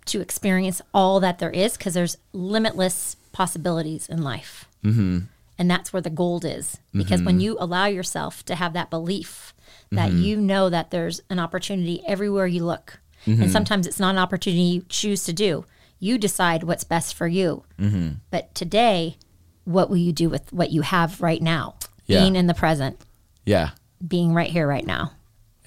[0.05, 4.67] to experience all that there is because there's limitless possibilities in life.
[4.83, 5.19] Mm-hmm.
[5.57, 6.77] And that's where the gold is.
[6.93, 7.25] Because Mm-hmm.
[7.25, 9.53] when you allow yourself to have that belief
[9.91, 13.43] that you know that there's an opportunity everywhere you look, Mm-hmm.
[13.43, 15.65] and sometimes it's not an opportunity you choose to do,
[15.99, 17.63] you decide what's best for you.
[17.79, 18.09] Mm-hmm.
[18.31, 19.17] But today,
[19.65, 21.75] what will you do with what you have right now?
[22.07, 22.21] Yeah.
[22.21, 22.99] Being in the present,
[23.45, 23.69] yeah,
[24.05, 25.11] being right here, right now.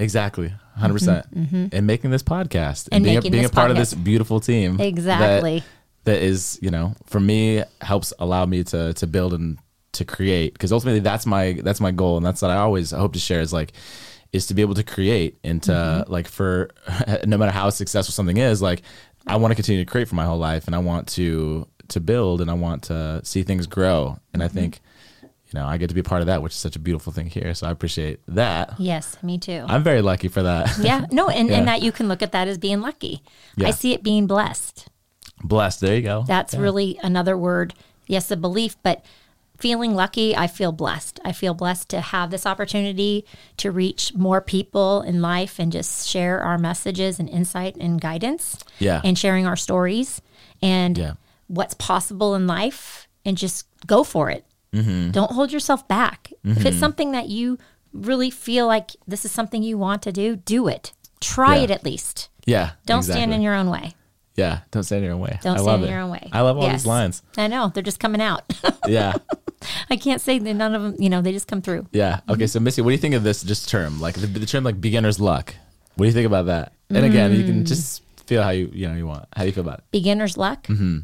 [0.01, 1.27] exactly, 100 percent.
[1.73, 4.81] And making this podcast Mm-hmm, And being, a, being a part of this beautiful team.
[4.81, 5.61] Exactly.
[5.61, 5.67] that
[6.09, 9.59] is, you know, for me helps allow me to to build and
[9.93, 13.13] to create because ultimately that's my that's my goal and that's what I always hope
[13.13, 13.73] to share is like
[14.33, 16.13] is to be able to create and to Mm-hmm.
[16.13, 16.71] like for
[17.27, 18.83] no matter how successful something is like
[19.27, 22.01] I want to continue to create for my whole life and I want to to
[22.01, 24.59] build and I want to see things grow and Mm-hmm.
[24.59, 24.81] I think
[25.23, 27.29] you know I get to be part of that which is such a beautiful thing
[27.29, 29.65] here so I appreciate that Yes, me too.
[29.69, 31.59] I'm very lucky for that yeah, no, and, Yeah.
[31.59, 33.23] and that you can look at that as being lucky.
[33.57, 33.69] Yeah.
[33.69, 34.89] I see it being blessed.
[35.45, 36.61] Blessed there you go That's Yeah.
[36.61, 37.75] really another word.
[38.07, 39.05] Yes, a belief, but
[39.59, 40.37] feeling lucky.
[40.37, 41.21] I feel blessed.
[41.25, 43.25] I feel blessed to have this opportunity
[43.59, 48.59] to reach more people in life and just share our messages and insight and guidance.
[48.81, 49.01] Yeah.
[49.05, 50.21] And sharing our stories
[50.61, 51.13] and Yeah.
[51.47, 54.45] what's possible in life and just go for it.
[54.73, 55.13] Mm-hmm.
[55.13, 56.33] Don't hold yourself back.
[56.43, 57.59] If it's something that you
[57.93, 60.93] really feel like this is something you want to do, do it.
[61.21, 61.63] Try Yeah.
[61.63, 62.29] it at least.
[62.45, 62.71] Yeah.
[62.87, 63.95] Don't stand in your own way.
[64.37, 64.61] Yeah.
[64.73, 65.39] Don't stand in your own way.
[65.43, 65.91] Don't I stand love in it.
[65.93, 66.29] your own way.
[66.33, 66.83] I love all Yes.
[66.83, 67.23] these lines.
[67.39, 67.71] I know.
[67.73, 68.43] They're just coming out.
[68.87, 69.15] Yeah.
[69.89, 71.87] I can't say that none of them, you know, they just come through.
[71.93, 72.21] Yeah.
[72.29, 72.47] Okay.
[72.47, 73.99] So Missy, what do you think of this just term?
[73.99, 75.55] Like the, the term like beginner's luck.
[75.95, 76.73] What do you think about that?
[76.91, 77.47] And again, you Mm.
[77.47, 79.27] can just feel how you you know you want.
[79.35, 79.85] How do you feel about it?
[79.91, 80.67] beginner's luck.
[80.67, 80.99] Mm-hmm.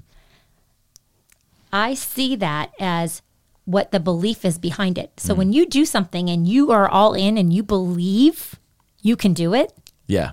[1.73, 3.23] I see that as
[3.65, 5.15] what the belief is behind it.
[5.17, 5.21] Mm.
[5.21, 8.57] So when you do something and you are all in and you believe
[9.03, 9.73] you can do it,
[10.07, 10.33] Yeah.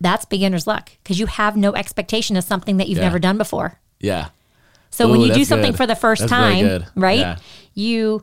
[0.00, 3.04] That's beginner's luck because you have no expectation of something that you've Yeah.
[3.04, 3.78] never done before.
[4.00, 4.28] Yeah.
[4.90, 5.76] So when you do something good.
[5.76, 7.18] for the first That's time, right?
[7.20, 7.36] Yeah.
[7.74, 8.22] You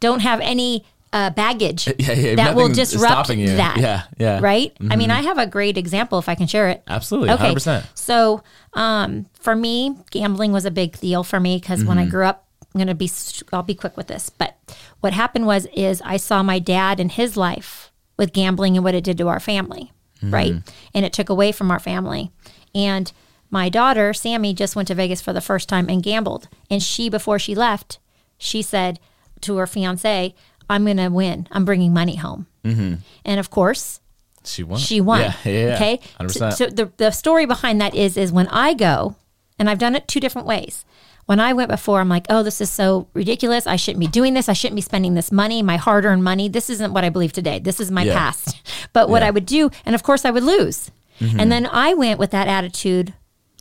[0.00, 3.36] don't have any uh, baggage Yeah, yeah, that will disrupt that.
[3.78, 4.36] Yeah, yeah.
[4.36, 4.44] Mm-hmm.
[4.44, 4.76] Right?
[4.90, 6.82] I mean, I have a great example if I can share it.
[6.86, 7.30] Absolutely.
[7.30, 7.84] 100%.
[7.94, 8.42] So,
[8.74, 12.10] um, for me, gambling was a big deal for me because when I Mm-hmm.
[12.10, 13.10] grew up, I'm gonna be
[13.52, 14.28] I'll be quick with this.
[14.30, 14.56] But
[15.00, 18.94] what happened was is I saw my dad and his life with gambling and what
[18.94, 20.34] it did to our family, Mm-hmm.
[20.34, 20.54] right?
[20.94, 22.30] And it took away from our family.
[22.74, 23.12] And
[23.50, 26.48] my daughter Sammy just went to Vegas for the first time and gambled.
[26.70, 27.98] And she, before she left,
[28.36, 29.00] she said
[29.42, 30.34] to her fiance,
[30.68, 31.48] "I'm gonna win.
[31.50, 32.94] I'm bringing money home." Mm-hmm.
[33.24, 34.00] And of course,
[34.44, 34.78] She won.
[34.78, 35.20] she won.
[35.20, 35.34] Yeah.
[35.44, 35.74] yeah.
[35.76, 36.00] Okay.
[36.20, 36.30] 100%.
[36.32, 39.16] So, so the the story behind that is is when I go,
[39.58, 40.84] and I've done it two different ways.
[41.28, 43.66] When I went before, I'm like, oh, this is so ridiculous.
[43.66, 44.48] I shouldn't be doing this.
[44.48, 46.48] I shouldn't be spending this money, my hard earned money.
[46.48, 47.58] This isn't what I believe today.
[47.58, 48.14] This is my Yeah.
[48.14, 48.56] past.
[48.94, 49.24] But what Yeah.
[49.24, 49.28] Mm-hmm.
[49.28, 50.90] I would do, and of course I would lose.
[51.20, 53.12] And then I went with that attitude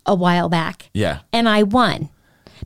[0.06, 0.89] a while back.
[0.93, 1.19] Yeah.
[1.34, 2.08] And I won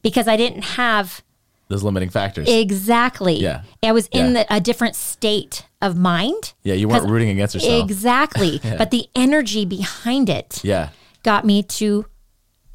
[0.03, 1.23] because I didn't have
[1.69, 2.47] Those limiting factors.
[2.47, 3.37] exactly.
[3.39, 3.61] Yeah.
[3.81, 4.43] I was in Yeah.
[4.43, 6.53] the, a different state of mind.
[6.63, 6.75] yeah.
[6.75, 7.83] You weren't rooting against yourself.
[7.83, 8.59] Exactly.
[8.77, 10.89] But the energy behind it yeah.
[11.23, 12.05] got me to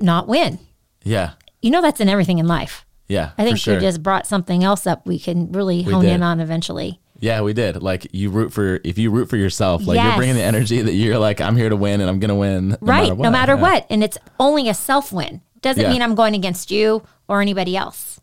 [0.01, 0.59] not win.
[1.05, 1.33] Yeah.
[1.67, 2.87] You know, that's in everything in life.
[3.09, 3.33] Yeah.
[3.37, 3.75] I think sure.
[3.75, 6.13] you just brought something else up we can really hone did.
[6.13, 7.01] in on eventually.
[7.19, 7.83] Yeah, we did.
[7.83, 10.93] Like you root for if you root for yourself, like you're bringing the energy that
[10.93, 13.01] you're like I'm here to win and I'm gonna win, no right.
[13.03, 13.23] Matter what.
[13.25, 13.61] No matter Yeah.
[13.63, 13.87] what.
[13.91, 15.41] And it's only a self win.
[15.61, 15.91] Doesn't Yeah.
[15.91, 18.21] mean I'm going against you or anybody else.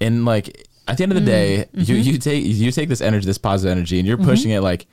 [0.00, 2.10] And like at the end of the day, you mm-hmm.
[2.10, 4.86] you take you take this energy, this positive energy, and you're pushing it like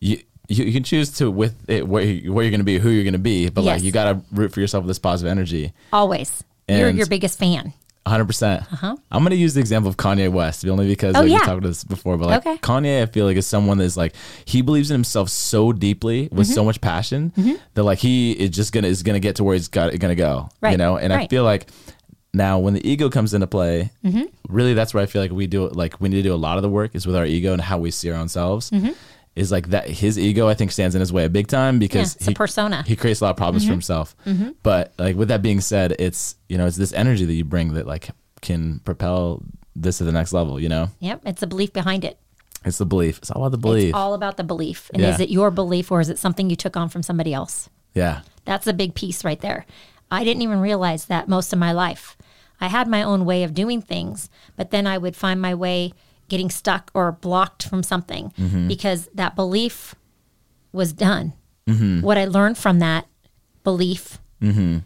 [0.00, 0.22] you.
[0.48, 2.90] You, you can choose to with it where, you- where you're going to be, who
[2.90, 5.30] you're going to be, but like you got to root for yourself with this positive
[5.30, 5.72] energy.
[5.92, 6.42] Always.
[6.68, 7.72] You're your biggest fan.
[8.04, 8.26] 100%.
[8.26, 11.22] percent I'm going to use the example of Kanye West only because Uh-huh.
[11.22, 11.38] Oh, like, yeah.
[11.38, 12.56] we talked about this before, but like Okay.
[12.58, 16.48] Kanye, I feel like is someone that's like, he believes in himself so deeply with
[16.48, 16.54] Mm-hmm.
[16.54, 17.32] so much passion
[17.74, 19.90] that like he is just going to, is going to get to where he's got
[20.00, 20.72] going to go, right.
[20.72, 20.96] you know?
[20.96, 21.68] And I feel like
[22.34, 24.22] now when the ego comes into play, Mm-hmm.
[24.48, 25.76] really that's where I feel like we do it.
[25.76, 27.62] like we need to do a lot of the work is with our ego and
[27.62, 28.70] how we see our own selves.
[28.70, 28.90] Mm-hmm.
[29.34, 32.16] Is like that his ego I think stands in his way a big time because
[32.20, 32.76] Yeah, a persona.
[32.76, 32.88] Mm-hmm.
[32.88, 34.14] he creates a lot of problems for himself.
[34.62, 37.72] But like with that being said, it's you know it's this energy that you bring
[37.74, 38.10] that like
[38.42, 39.42] can propel
[39.74, 40.60] this to the next level.
[40.60, 41.22] You know, Yep.
[41.24, 42.18] It's the belief behind it.
[42.64, 43.18] it's the belief.
[43.18, 43.88] It's all about the belief.
[43.88, 44.90] It's all about the belief.
[44.92, 45.14] And Yeah.
[45.14, 47.70] is it your belief or is it something you took on from somebody else?
[47.94, 49.64] yeah, That's a big piece right there.
[50.10, 52.16] I didn't even realize that most of my life.
[52.60, 55.92] I had my own way of doing things, but then I would find my way
[56.32, 58.66] getting stuck or blocked from something mm-hmm.
[58.66, 59.94] because that belief
[60.72, 61.34] was done.
[61.68, 62.00] Mm-hmm.
[62.00, 63.06] What I learned from that
[63.62, 64.78] belief mm-hmm.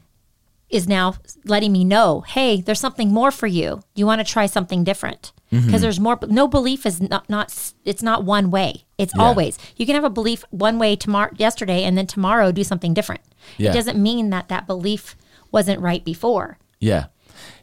[0.68, 3.80] is now letting me know hey, there's something more for you.
[3.94, 5.32] You want to try something different.
[5.50, 6.18] Because there's more.
[6.28, 7.46] No belief is not not.
[7.84, 8.84] It's not one way.
[8.98, 9.22] It's Yeah.
[9.24, 12.92] always you can have a belief one way tomorrow, yesterday, and then tomorrow do something
[12.92, 13.22] different.
[13.56, 13.70] Yeah.
[13.70, 15.16] It doesn't mean that that belief
[15.52, 16.58] wasn't right before.
[16.80, 17.04] yeah.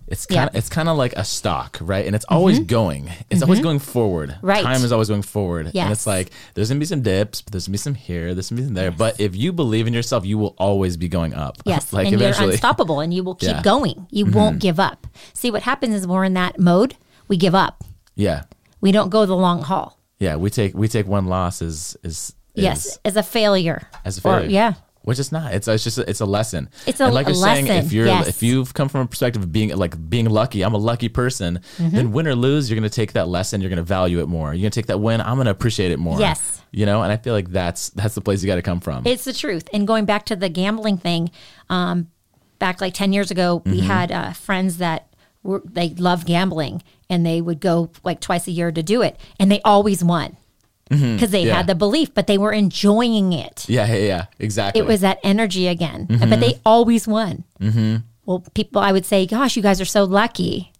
[0.07, 2.05] It's kind of it's kind of like a stock, right?
[2.05, 3.09] And it's always going.
[3.29, 4.29] It's always going forward.
[4.31, 4.45] Mm-hmm.
[4.45, 4.63] Right.
[4.63, 5.71] Time is always going forward.
[5.73, 8.49] And it's like there's gonna be some dips, but there's gonna be some here, there's
[8.49, 8.91] gonna be some there.
[8.91, 11.57] But if you believe in yourself, you will always be going up.
[11.65, 12.45] Yes, like and eventually.
[12.47, 13.53] you're unstoppable, and you will keep Yeah.
[13.55, 13.63] Mm-hmm.
[13.63, 14.07] going.
[14.11, 15.07] You won't give up.
[15.33, 16.95] See, what happens is we're in that mode.
[17.27, 17.83] We give up.
[18.15, 18.43] Yeah.
[18.81, 19.97] We don't go the long haul.
[20.19, 20.35] Yeah.
[20.35, 23.87] We take we take one loss as is, yes, as a failure.
[24.05, 24.49] as a Or- failure.
[24.49, 24.73] yeah.
[25.03, 25.53] Which is not.
[25.53, 26.69] It's, it's just it's a lesson.
[26.87, 28.27] It's a- and like you're saying, if you're yes.
[28.27, 31.59] if you've come from a perspective of being like being lucky, I'm a lucky person.
[31.77, 31.95] Mm-hmm.
[31.95, 33.59] Then win or lose, you're gonna take that lesson.
[33.59, 34.53] You're gonna value it more.
[34.53, 35.19] You're gonna take that win.
[35.19, 36.19] I'm gonna appreciate it more.
[36.19, 36.61] Yes.
[36.71, 39.05] You know, and I feel like that's that's the place you got to come from.
[39.05, 39.67] It's the truth.
[39.73, 41.29] And going back to the gambling thing,
[41.69, 42.07] um,
[42.59, 43.87] back like 10 years ago, we Mm-hmm.
[43.87, 45.13] had uh, friends that
[45.43, 49.19] were, they loved gambling and they would go like twice a year to do it.
[49.39, 50.37] And they always won
[50.93, 51.47] because they Mm-hmm.
[51.47, 51.55] Yeah.
[51.57, 53.65] had the belief, but they were enjoying it.
[53.67, 54.79] yeah, yeah, yeah, exactly.
[54.81, 56.29] It was that energy again, Mm-hmm.
[56.29, 57.43] but they always won.
[57.59, 57.97] Mm-hmm.
[58.25, 60.71] Well, people, I would say, gosh, you guys are so lucky.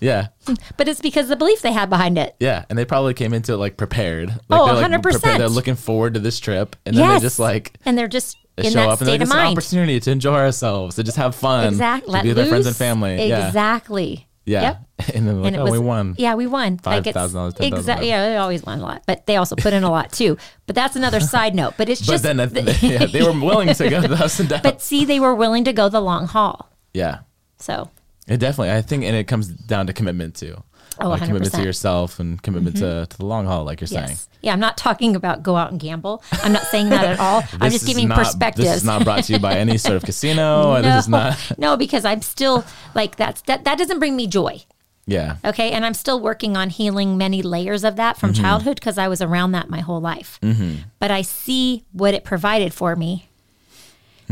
[0.00, 0.28] Yeah.
[0.78, 2.34] but it's because of the belief they had behind it.
[2.40, 2.64] Yeah.
[2.70, 4.28] And they probably came into it like prepared.
[4.48, 5.02] Like, Oh, they're, like, 100%.
[5.02, 5.40] prepared.
[5.40, 6.74] They're looking forward to this trip.
[6.86, 7.20] And then yes.
[7.20, 9.52] they just like and they're just they in show that up and they're state like,
[9.52, 11.68] of it's an opportunity to enjoy ourselves, to just have fun.
[11.68, 12.16] Exactly.
[12.18, 13.30] To be with our friends and family.
[13.30, 14.10] Exactly.
[14.14, 14.24] Yeah.
[14.52, 14.86] Yep.
[15.14, 16.14] And then like, and oh, was we won.
[16.18, 16.76] Yeah, we won.
[16.76, 17.60] $5,000, it's- $10,000.
[17.78, 18.08] Exactly.
[18.08, 20.36] Yeah, they always won a lot, but they also put in a lot too.
[20.66, 21.74] But that's another side note.
[21.78, 22.24] But it's But just.
[22.24, 22.48] then uh,
[22.82, 24.62] yeah, they were willing to go the ups and downs.
[24.62, 26.68] but see, they were willing to go the long haul.
[26.92, 27.20] yeah.
[27.58, 27.90] So
[28.28, 30.62] It definitely, I think, and it comes down to commitment too.
[30.98, 33.04] Oh, like commitment to yourself and commitment to, mm-hmm.
[33.04, 34.16] to the long haul, like you're saying.
[34.42, 34.52] yeah.
[34.52, 36.22] I'm not talking about go out and gamble.
[36.32, 37.42] I'm not saying that at all.
[37.60, 38.66] I'm just giving not- perspectives.
[38.68, 40.74] This is not brought to you by any sort of casino.
[40.74, 41.52] no, This is not.
[41.58, 43.64] no, because I'm still like that's that.
[43.64, 44.64] That doesn't bring me joy.
[45.06, 45.36] Yeah.
[45.44, 45.72] Okay.
[45.72, 48.42] And I'm still working on healing many layers of that from mm-hmm.
[48.42, 50.38] childhood because I was around that my whole life.
[50.42, 50.82] Mm-hmm.
[50.98, 53.29] But I see what it provided for me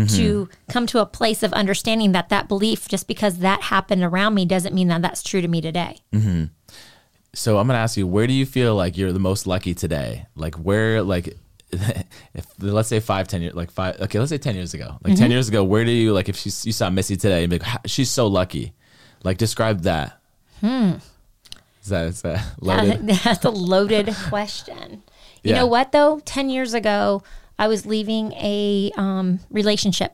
[0.06, 4.34] to come to a place of understanding that that belief, just because that happened around
[4.34, 5.98] me, doesn't mean that that's true to me today.
[7.34, 10.26] So I'm gonna ask you, where do you feel like you're the most lucky today?
[10.34, 11.36] Like where, like,
[11.72, 15.12] if let's say five, ten years, like five, okay, let's say ten years ago, like
[15.12, 15.14] Mm-hmm.
[15.22, 17.58] ten years ago, where do you like if she, you saw Missy today and be
[17.58, 18.72] like, she's so lucky,
[19.24, 20.18] like describe that.
[20.60, 20.92] Hmm.
[21.82, 23.06] Is that is that loaded?
[23.06, 25.02] That's a loaded question.
[25.42, 25.58] You Yeah.
[25.58, 26.20] know what, though?
[26.24, 27.22] 10 years ago,
[27.58, 30.12] I was leaving a um, relationship,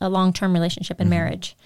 [0.00, 1.56] a long term relationship and marriage.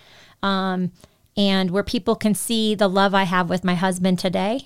[0.43, 0.93] Um,
[1.37, 4.63] and where people can see the love I have with my husband today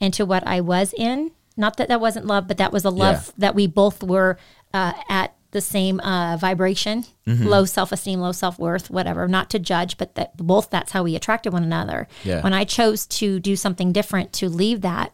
[0.00, 1.32] and to what I was in.
[1.56, 3.32] Not that that wasn't love, but that was a love Yeah.
[3.38, 4.38] that we both were
[4.72, 9.28] uh, at the same uh, vibration, low self esteem, low self worth, whatever.
[9.28, 12.08] Not to judge, but that both that's how we attracted one another.
[12.24, 12.40] Yeah.
[12.42, 15.12] When I chose to do something different to leave that,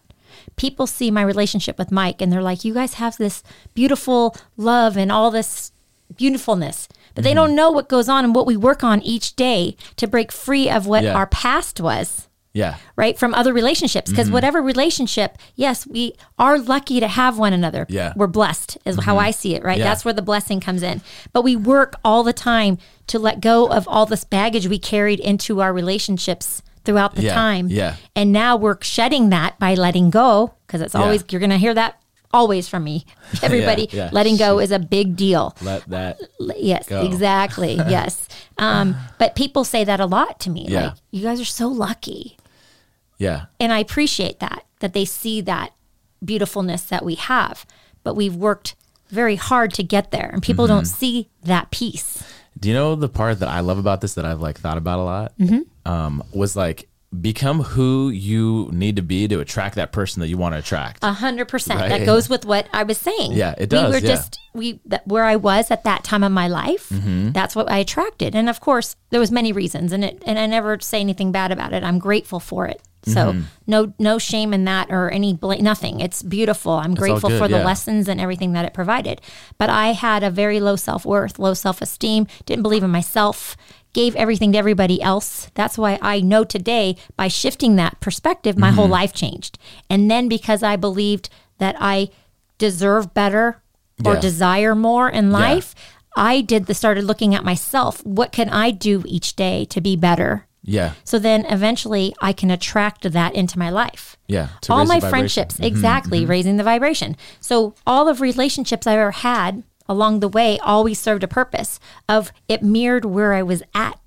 [0.54, 3.42] people see my relationship with Mike and they're like, you guys have this
[3.74, 5.72] beautiful love and all this
[6.16, 6.88] beautifulness.
[6.88, 7.22] But Mm-hmm.
[7.24, 10.30] they don't know what goes on and what we work on each day to break
[10.30, 11.14] free of what Yeah.
[11.14, 12.76] our past was yeah.
[12.94, 17.86] right from other relationships because whatever relationship yes we are lucky to have one another
[17.88, 18.12] Yeah.
[18.16, 19.84] we're blessed is how i see it right Yeah.
[19.84, 21.02] that's where the blessing comes in
[21.34, 22.78] but we work all the time
[23.08, 27.34] to let go of all this baggage we carried into our relationships throughout the Yeah.
[27.34, 27.96] time Yeah.
[28.14, 31.02] and now we're shedding that by letting go because it's Yeah.
[31.02, 31.98] always you're going to hear that
[32.32, 33.04] always from me
[33.42, 34.08] everybody yeah.
[34.12, 36.20] letting go is a big deal Let that.
[36.56, 37.02] Yes, Go.
[37.04, 37.74] exactly.
[37.88, 38.28] yes.
[38.58, 40.66] Um, but people say that a lot to me.
[40.68, 40.80] Yeah.
[40.86, 42.36] Like, you guys are so lucky
[43.18, 43.46] Yeah.
[43.60, 45.72] and I appreciate that that they see that
[46.24, 47.66] beautifulness that we have,
[48.02, 48.74] but we've worked
[49.10, 50.96] very hard to get there, and people don't Mm-hmm.
[50.98, 52.22] see that piece.
[52.58, 54.98] Do you know the part that I love about this that I've like thought about
[54.98, 55.32] a lot?
[55.38, 55.60] Mm-hmm.
[55.86, 56.88] Um, was like
[57.20, 61.02] become who you need to be to attract that person that you want to attract.
[61.02, 61.78] A hundred percent.
[61.80, 63.32] That goes with what I was saying.
[63.32, 63.90] Yeah, it does.
[63.90, 64.14] We were yeah.
[64.14, 66.88] just we that, where I was at that time of my life.
[66.88, 67.32] Mm-hmm.
[67.32, 70.46] That's what I attracted, and of course, there was many reasons, and it and I
[70.46, 71.82] never say anything bad about it.
[71.84, 72.82] I'm grateful for it.
[73.04, 73.42] So Mm-hmm.
[73.68, 76.00] no no shame in that or any bla- nothing.
[76.00, 76.72] It's beautiful.
[76.72, 77.64] I'm grateful good, for the yeah.
[77.64, 79.20] lessons and everything that it provided.
[79.58, 82.26] But I had a very low self worth, low self esteem.
[82.46, 83.56] Didn't believe in myself.
[83.96, 85.50] Gave everything to everybody else.
[85.54, 88.76] That's why I know today by shifting that perspective, my Mm-hmm.
[88.76, 89.58] whole life changed.
[89.88, 92.10] And then because I believed that I
[92.58, 93.62] deserve better
[94.04, 94.20] or Yeah.
[94.20, 95.74] desire more in life,
[96.14, 98.04] I did the started looking at myself.
[98.04, 100.44] What can I do each day to be better?
[100.68, 100.92] yeah.
[101.04, 104.16] So then eventually I can attract that into my life.
[104.28, 104.48] Yeah.
[104.62, 107.16] to all my friendships, Mhm, exactly, raising the vibration.
[107.40, 112.32] So all of relationships I've ever had along the way always served a purpose of
[112.48, 113.98] it mirrored where I was at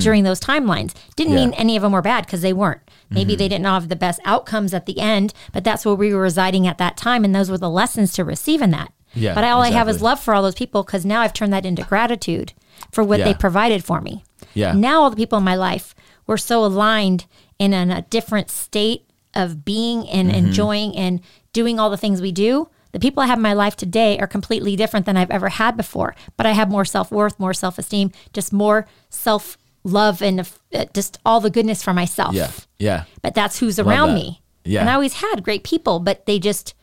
[0.00, 0.92] during those timelines.
[1.16, 1.38] Didn't Mm-hmm.
[1.38, 1.42] Yeah.
[1.44, 1.50] Mm-hmm.
[1.50, 2.82] mean any of them were bad because they weren't.
[3.08, 6.20] Maybe they didn't have the best outcomes at the end, but that's where we were
[6.22, 8.92] residing at that time, and those were the lessons to receive in that.
[9.14, 11.52] Yeah, but all I have is love for all those people because now I've turned
[11.52, 12.52] that into gratitude
[12.90, 13.26] for what Yeah.
[13.26, 14.24] they provided for me.
[14.54, 14.72] Yeah.
[14.72, 15.94] Now all the people in my life
[16.26, 17.26] were so aligned
[17.58, 20.46] in an, a different state of being and Mm-hmm.
[20.46, 21.20] enjoying and
[21.52, 22.68] doing all the things we do.
[22.92, 25.76] The people I have in my life today are completely different than I've ever had
[25.76, 26.14] before.
[26.36, 30.40] But I have more self worth, more self esteem, just more self love, and
[30.74, 32.34] uh, just all the goodness for myself.
[32.34, 32.50] Yeah.
[32.78, 33.04] Yeah.
[33.22, 34.14] But that's who's around that.
[34.14, 34.42] me.
[34.64, 34.80] Yeah.
[34.80, 36.74] And I always had great people, but they just,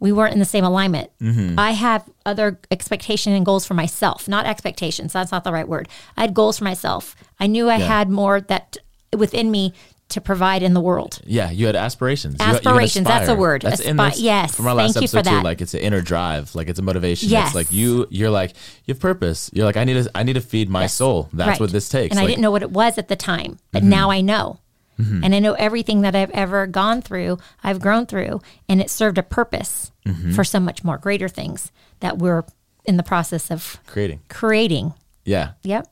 [0.00, 1.10] we weren't in the same alignment.
[1.20, 1.58] Mm-hmm.
[1.58, 5.12] I have other expectation and goals for myself, not expectations.
[5.14, 5.88] That's not the right word.
[6.16, 7.14] I had goals for myself.
[7.40, 7.86] I knew I Yeah.
[7.86, 8.76] had more that
[9.16, 9.72] within me
[10.12, 11.20] to provide in the world.
[11.24, 12.36] Yeah, you had aspirations.
[12.40, 13.62] Aspirations, that's a word.
[13.62, 15.44] That's, Aspi- that's yes, From our last thank you for episode too, that.
[15.44, 17.28] like it's an inner drive, like it's a motivation.
[17.28, 17.48] Yes.
[17.48, 18.52] It's like you, you're like
[18.86, 19.50] you have purpose.
[19.52, 21.28] You're like I need to, I need to feed my soul.
[21.32, 21.60] That's Right.
[21.60, 22.12] what this takes.
[22.12, 22.30] And I Like, Mm-hmm.
[22.32, 24.58] didn't know what it was at the time, but now I know.
[24.98, 29.18] And I know everything that I've ever gone through, I've grown through, and it served
[29.18, 30.32] a purpose Mm-hmm.
[30.32, 31.70] for so much more greater things
[32.00, 32.42] that we're
[32.84, 34.20] in the process of creating.
[34.28, 34.94] creating.
[35.24, 35.91] Yeah, Yep.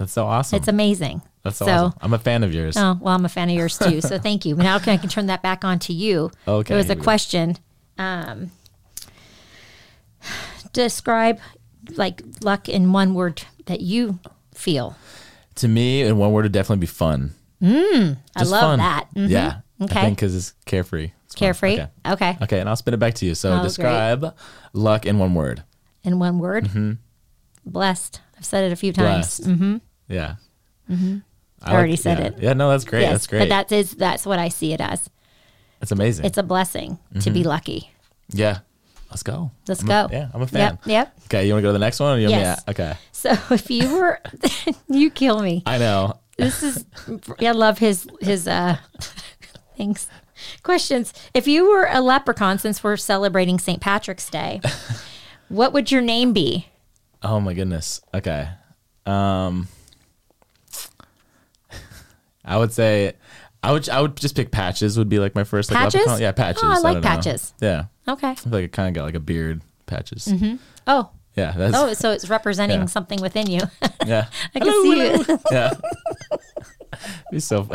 [0.00, 0.56] That's so awesome.
[0.56, 1.20] It's amazing.
[1.42, 1.92] That's So- awesome.
[2.00, 2.76] I'm a fan of yours.
[2.76, 4.00] Oh, well, I'm a fan of yours too.
[4.00, 4.56] So thank you.
[4.56, 6.30] Now can I can turn that back on to you.
[6.48, 7.56] Okay, There was a question.
[7.98, 8.50] Um,
[10.72, 11.38] describe
[11.96, 14.18] like luck in one word that you
[14.54, 14.96] feel.
[15.56, 17.34] To me, in one word, it'd definitely be fun.
[17.62, 18.78] I love fun.
[18.78, 19.08] that.
[19.14, 19.28] Mhm.
[19.28, 19.60] Yeah.
[19.82, 19.98] Okay.
[20.00, 21.10] I think because it's carefree.
[21.26, 21.34] It's.
[21.34, 21.74] Carefree.
[21.74, 21.88] Okay.
[22.06, 22.38] Okay.
[22.42, 23.34] Okay, and I'll spin it back to you.
[23.34, 23.62] So Oh, great.
[23.64, 24.34] describe
[24.72, 25.62] luck in one word.
[26.02, 26.64] In one word.
[26.66, 26.92] Mm-hmm.
[27.66, 28.20] Blessed.
[28.38, 29.38] I've said it a few times.
[29.38, 29.44] Blessed.
[29.50, 29.76] Mm-hmm.
[30.10, 30.34] Yeah.
[30.90, 31.18] Mm-hmm.
[31.62, 32.24] I already said yeah.
[32.26, 32.38] it.
[32.38, 33.02] Yeah, no, that's great.
[33.02, 33.38] Yes, that's great.
[33.40, 35.08] But that is that's what I see it as.
[35.78, 36.24] that's amazing.
[36.24, 37.90] It's a blessing to be lucky.
[38.30, 38.58] yeah.
[39.10, 39.50] Let's go.
[39.66, 39.90] Let's Mm-hmm.
[39.90, 40.14] I'm a- go.
[40.16, 40.60] yeah, I'm a fan.
[40.60, 40.78] Yep.
[40.86, 41.20] Yep.
[41.24, 42.16] Okay, you want to go to the next one?
[42.16, 42.62] Or you want me Yes.
[42.64, 42.94] to- okay.
[43.12, 44.20] So if you were,
[44.88, 45.62] you kill me.
[45.66, 46.20] I know.
[46.38, 46.84] This is,
[47.40, 48.76] yeah, I love his his uh
[49.76, 50.08] things.
[50.62, 51.12] Questions.
[51.34, 53.80] If you were a leprechaun, since we're celebrating St.
[53.80, 54.60] Patrick's Day,
[55.48, 56.68] what would your name be?
[57.22, 58.00] Oh my goodness.
[58.14, 58.48] Okay.
[59.06, 59.66] Um
[62.44, 63.14] I would say
[63.62, 66.00] I would I would just pick patches would be like my first like Patches?
[66.00, 66.20] leprechaun.
[66.22, 66.62] Yeah, patches.
[66.64, 67.00] Oh, I like know.
[67.02, 67.52] Patches.
[67.60, 67.84] Yeah.
[68.08, 68.28] Okay.
[68.30, 70.26] I feel like it kind of got like a beard patches.
[70.26, 70.56] Mm-hmm.
[70.86, 71.10] Oh.
[71.36, 72.86] Yeah, that's Oh, so it's representing Yeah.
[72.86, 73.60] something within you.
[74.06, 74.26] yeah.
[74.54, 75.74] I can see it Yeah.
[77.30, 77.68] Be so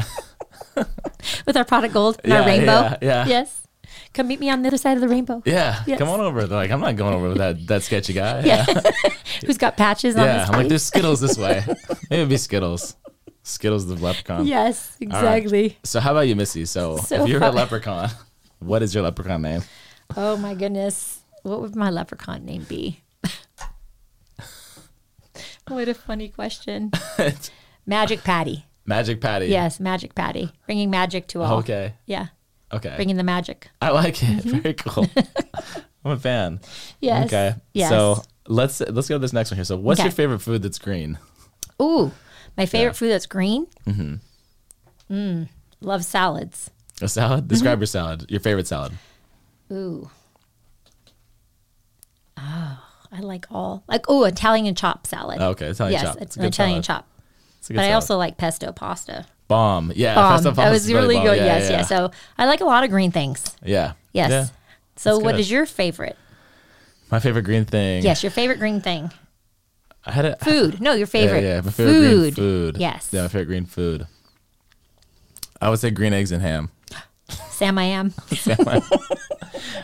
[1.45, 2.65] with our pot of gold and Yeah, our rainbow.
[2.65, 3.25] yeah, yeah.
[3.27, 3.61] Yes.
[4.13, 5.41] Come meet me on the other side of the rainbow.
[5.45, 5.99] Yeah, Yes.
[5.99, 6.45] come on over.
[6.47, 8.41] They're like, I'm not going over with that that sketchy guy.
[8.43, 8.65] Yeah.
[9.45, 11.63] Who's got patches on Yeah, his I'm like, there's Skittles this way.
[12.09, 12.95] Maybe it'd be Skittles.
[13.47, 14.47] Skittles the leprechaun.
[14.47, 15.35] Yes, All right.
[15.37, 15.77] exactly.
[15.83, 16.65] So how about you, Missy?
[16.65, 18.09] So, So if you're a leprechaun,
[18.59, 19.61] what is your leprechaun name?
[20.17, 21.19] Oh my goodness.
[21.43, 23.01] What would my leprechaun name be?
[25.67, 26.91] what a funny question.
[27.85, 28.65] Magic Patty.
[28.85, 29.47] Magic Patty.
[29.47, 30.51] Yes, Magic Patty.
[30.65, 31.59] Bringing magic to all.
[31.59, 31.93] Okay.
[32.07, 32.27] Yeah,
[32.73, 32.93] Okay.
[32.95, 33.69] bringing the magic.
[33.81, 34.43] I like it.
[34.43, 34.59] Mm-hmm.
[34.59, 35.07] Very cool.
[36.03, 36.59] I'm a fan.
[36.99, 37.27] Yes.
[37.27, 37.55] Okay.
[37.73, 37.89] Yes.
[37.89, 39.65] So let's let's go to this next one here.
[39.65, 40.07] So, what's Okay.
[40.07, 41.17] your favorite food that's green?
[41.81, 42.11] Ooh,
[42.57, 42.93] my favorite Yeah.
[42.93, 43.67] food that's green.
[43.87, 44.15] Mm-hmm.
[45.13, 45.49] Mm,
[45.81, 46.71] love salads.
[47.01, 47.47] A salad.
[47.49, 48.25] Describe your salad.
[48.29, 48.93] Your favorite salad.
[49.71, 50.09] Ooh.
[52.37, 52.79] Oh,
[53.11, 55.37] I like all like oh Italian chop salad.
[55.39, 56.21] Oh, okay, Italian yes, chop.
[56.21, 57.03] it's a an Italian salad.
[57.03, 57.07] chop.
[57.59, 59.25] It's a good But I also like pesto pasta.
[59.47, 59.91] bomb.
[59.95, 61.37] Yeah, Um, pesto pasta was is really good.
[61.37, 61.77] Yeah, yes, yeah, yeah.
[61.77, 61.85] yeah.
[61.85, 63.55] So I like a lot of green things.
[63.63, 63.93] Yeah.
[64.13, 64.29] Yes.
[64.31, 64.45] Yeah.
[64.97, 65.39] So That's what good.
[65.41, 66.17] is your favorite?
[67.11, 68.03] My favorite green thing.
[68.03, 69.11] Yes, your favorite green thing.
[70.05, 70.81] I had a Food.
[70.81, 71.43] No, your favorite.
[71.43, 72.35] Yeah, yeah, my favorite green food.
[72.35, 72.77] food.
[72.77, 73.09] Yes.
[73.11, 74.07] Yeah, my favorite green food.
[75.61, 76.69] I would say green eggs and ham.
[77.49, 78.13] Sam I am.
[78.31, 78.81] I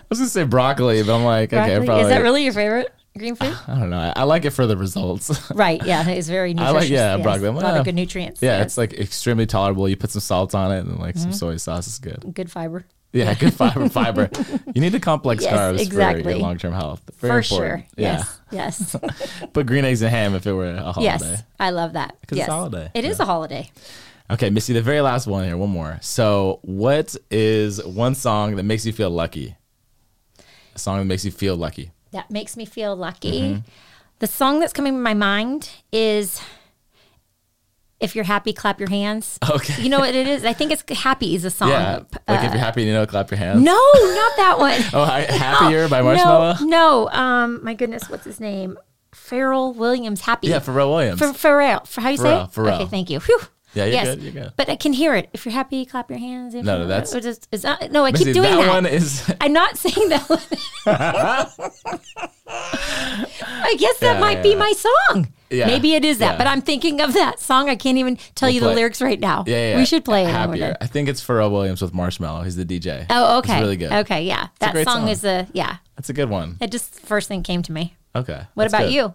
[0.10, 1.86] was gonna say broccoli, but I'm like, okay, Broccoli.
[1.86, 2.04] probably.
[2.04, 3.56] Is that really your favorite green food?
[3.68, 3.98] I don't know.
[3.98, 5.52] I, I like it for the results.
[5.56, 5.84] right.
[5.84, 6.76] Yeah, it's very nutritious.
[6.76, 7.24] I like- yeah, yes.
[7.24, 7.48] broccoli.
[7.48, 7.80] A lot Yeah.
[7.80, 8.42] of good nutrients.
[8.42, 8.66] yeah, yes.
[8.68, 9.90] it's like extremely tolerable.
[9.90, 11.38] You put some salt on it and like some mm-hmm.
[11.38, 12.24] soy sauce is good.
[12.34, 12.86] good fiber.
[13.14, 13.90] Yeah, good fiber.
[13.90, 14.30] fiber.
[14.74, 16.32] You need the complex Yes, carbs for exactly.
[16.34, 17.02] your long term health.
[17.20, 17.86] Very For important.
[17.98, 18.04] sure.
[18.04, 18.24] Yeah.
[18.52, 18.96] Yes.
[18.96, 18.96] Yes.
[19.54, 21.04] Put green eggs and ham if it were a holiday.
[21.30, 21.44] yes.
[21.60, 22.16] I love that.
[22.28, 22.48] 'Cause yes.
[22.48, 22.92] it's a holiday.
[22.94, 23.70] It is a holiday.
[24.30, 25.98] Okay, Missy, the very last one here, one more.
[26.02, 29.58] So, what is one song that makes you feel lucky?
[30.74, 31.92] A song that makes you feel lucky.
[32.12, 33.42] That makes me feel lucky.
[33.42, 33.60] Mm-hmm.
[34.20, 36.40] The song that's coming to my mind is
[38.02, 39.38] If You're Happy, Clap Your Hands.
[39.50, 39.82] Okay.
[39.84, 40.44] You know what it is?
[40.44, 41.70] I think it's Happy is a song.
[41.70, 42.00] Yeah.
[42.28, 43.62] Like if Uh, you're happy, you know, clap your hands.
[43.62, 44.82] no, not that one.
[44.94, 46.60] Oh, hi- Happier by Marshmello?
[46.62, 47.10] No, no.
[47.12, 48.78] Um, my goodness, what's his name?
[49.14, 50.22] Pharrell Williams.
[50.22, 50.48] Happy.
[50.48, 51.20] Yeah, Pharrell Williams.
[51.20, 51.86] For, Pharrell.
[51.88, 52.52] For how you say Pharrell, it?
[52.54, 52.76] Pharrell.
[52.82, 53.20] Okay, thank you.
[53.20, 53.40] Whew.
[53.74, 54.06] Yeah, you're yes.
[54.08, 54.54] good, you're good.
[54.58, 55.30] But I can hear it.
[55.32, 56.54] If you're happy, clap your hands.
[56.56, 58.68] If No, no, that's- or just- is that- no, I Missy, keep doing that, that.
[58.68, 59.34] one is.
[59.42, 60.40] I'm not saying that one.
[62.48, 64.56] I guess that Yeah, might be yeah.
[64.58, 65.32] my song.
[65.52, 66.38] Yeah, Maybe it is that, yeah.
[66.38, 67.70] but I'm thinking of that song.
[67.70, 69.44] I can't even tell We'll you the lyrics right now.
[69.46, 69.78] Yeah, yeah.
[69.78, 70.30] We should play it.
[70.30, 70.78] Happier.
[70.80, 72.44] I think it's Pharrell Williams with Marshmello.
[72.46, 73.06] He's the DJ.
[73.10, 73.56] Oh, okay.
[73.56, 73.92] It's really good.
[73.92, 74.46] Okay, yeah.
[74.46, 75.08] a that song, song.
[75.10, 75.78] is a yeah.
[75.98, 76.58] That's a good one.
[76.62, 77.96] It just first thing came to me.
[78.16, 78.44] Okay.
[78.54, 78.94] What about good.
[78.94, 79.14] you?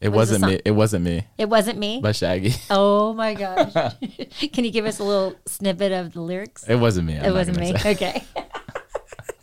[0.00, 0.60] It What wasn't me.
[0.64, 2.00] It wasn't me It wasn't me.
[2.02, 2.54] by Shaggy.
[2.70, 3.72] oh my gosh!
[4.52, 6.64] Can you give us a little snippet of the lyrics?
[6.68, 7.16] It wasn't me.
[7.18, 7.76] I'm it wasn't me.
[7.78, 7.92] say.
[7.92, 8.24] Okay.
[8.36, 8.46] It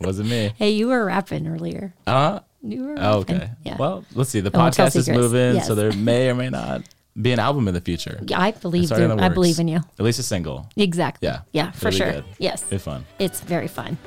[0.00, 0.52] wasn't me.
[0.56, 1.94] hey, you were rapping earlier.
[2.06, 2.94] Uh, Were.
[2.98, 3.50] oh, okay.
[3.62, 3.76] Yeah.
[3.76, 4.40] Well, let's see.
[4.40, 5.66] The I podcast is moving, Yes.
[5.66, 6.82] so there may or may not
[7.20, 8.18] be an album in the future.
[8.26, 9.76] Yeah, I believe It's in I believe in you.
[9.98, 10.68] At least a single.
[10.76, 11.28] Exactly.
[11.28, 11.40] Yeah.
[11.52, 12.10] Yeah, for sure.
[12.10, 12.24] good.
[12.38, 12.62] Yes.
[12.64, 13.04] Be fun.
[13.18, 13.98] It's very fun.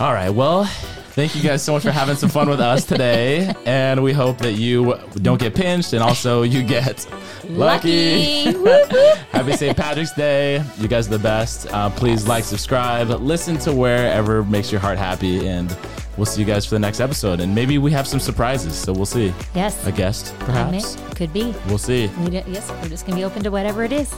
[0.00, 0.30] All right.
[0.30, 3.54] Well, thank you guys so much for having some fun with us today.
[3.66, 7.06] And we hope that you don't get pinched and also you get
[7.48, 8.50] lucky.
[8.52, 9.18] Lucky.
[9.30, 9.76] Happy St.
[9.76, 10.64] Patrick's Day.
[10.78, 11.66] You guys are the best.
[11.72, 15.46] Uh, please like, subscribe, listen to wherever makes your heart happy.
[15.46, 15.76] And
[16.20, 17.40] we'll see you guys for the next episode.
[17.40, 18.74] And maybe we have some surprises.
[18.74, 19.32] So we'll see.
[19.54, 19.86] yes.
[19.86, 20.96] A guest, perhaps.
[21.14, 21.54] Could be.
[21.66, 22.08] We'll see.
[22.24, 24.14] We yes, we're just gonna be open to whatever it is.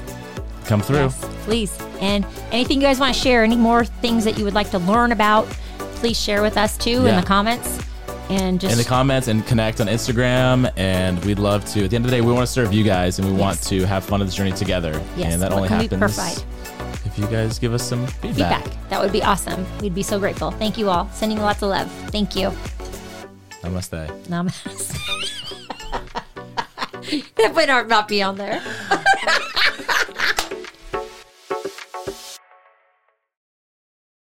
[0.64, 0.96] Come through.
[0.96, 1.78] Yes, please.
[2.00, 4.78] And anything you guys want to share, any more things that you would like to
[4.80, 5.46] learn about,
[6.00, 7.78] please share with us too in the comments.
[8.30, 10.72] and just in the comments and connect on Instagram.
[10.76, 11.84] And we'd love to.
[11.84, 13.62] At the end of the day, we want to serve you guys, and we want
[13.64, 15.00] to have fun on this journey together.
[15.16, 16.42] Yes, and that what only happens?
[17.12, 18.64] If you guys give us some feedback.
[18.64, 18.88] feedback.
[18.88, 19.66] That would be awesome.
[19.80, 20.50] We'd be so grateful.
[20.52, 21.08] Thank you all.
[21.10, 21.90] Sending lots of love.
[22.10, 22.48] Thank you.
[23.62, 24.08] Namaste.
[24.28, 24.98] Namaste.
[27.36, 28.62] that would not be on there.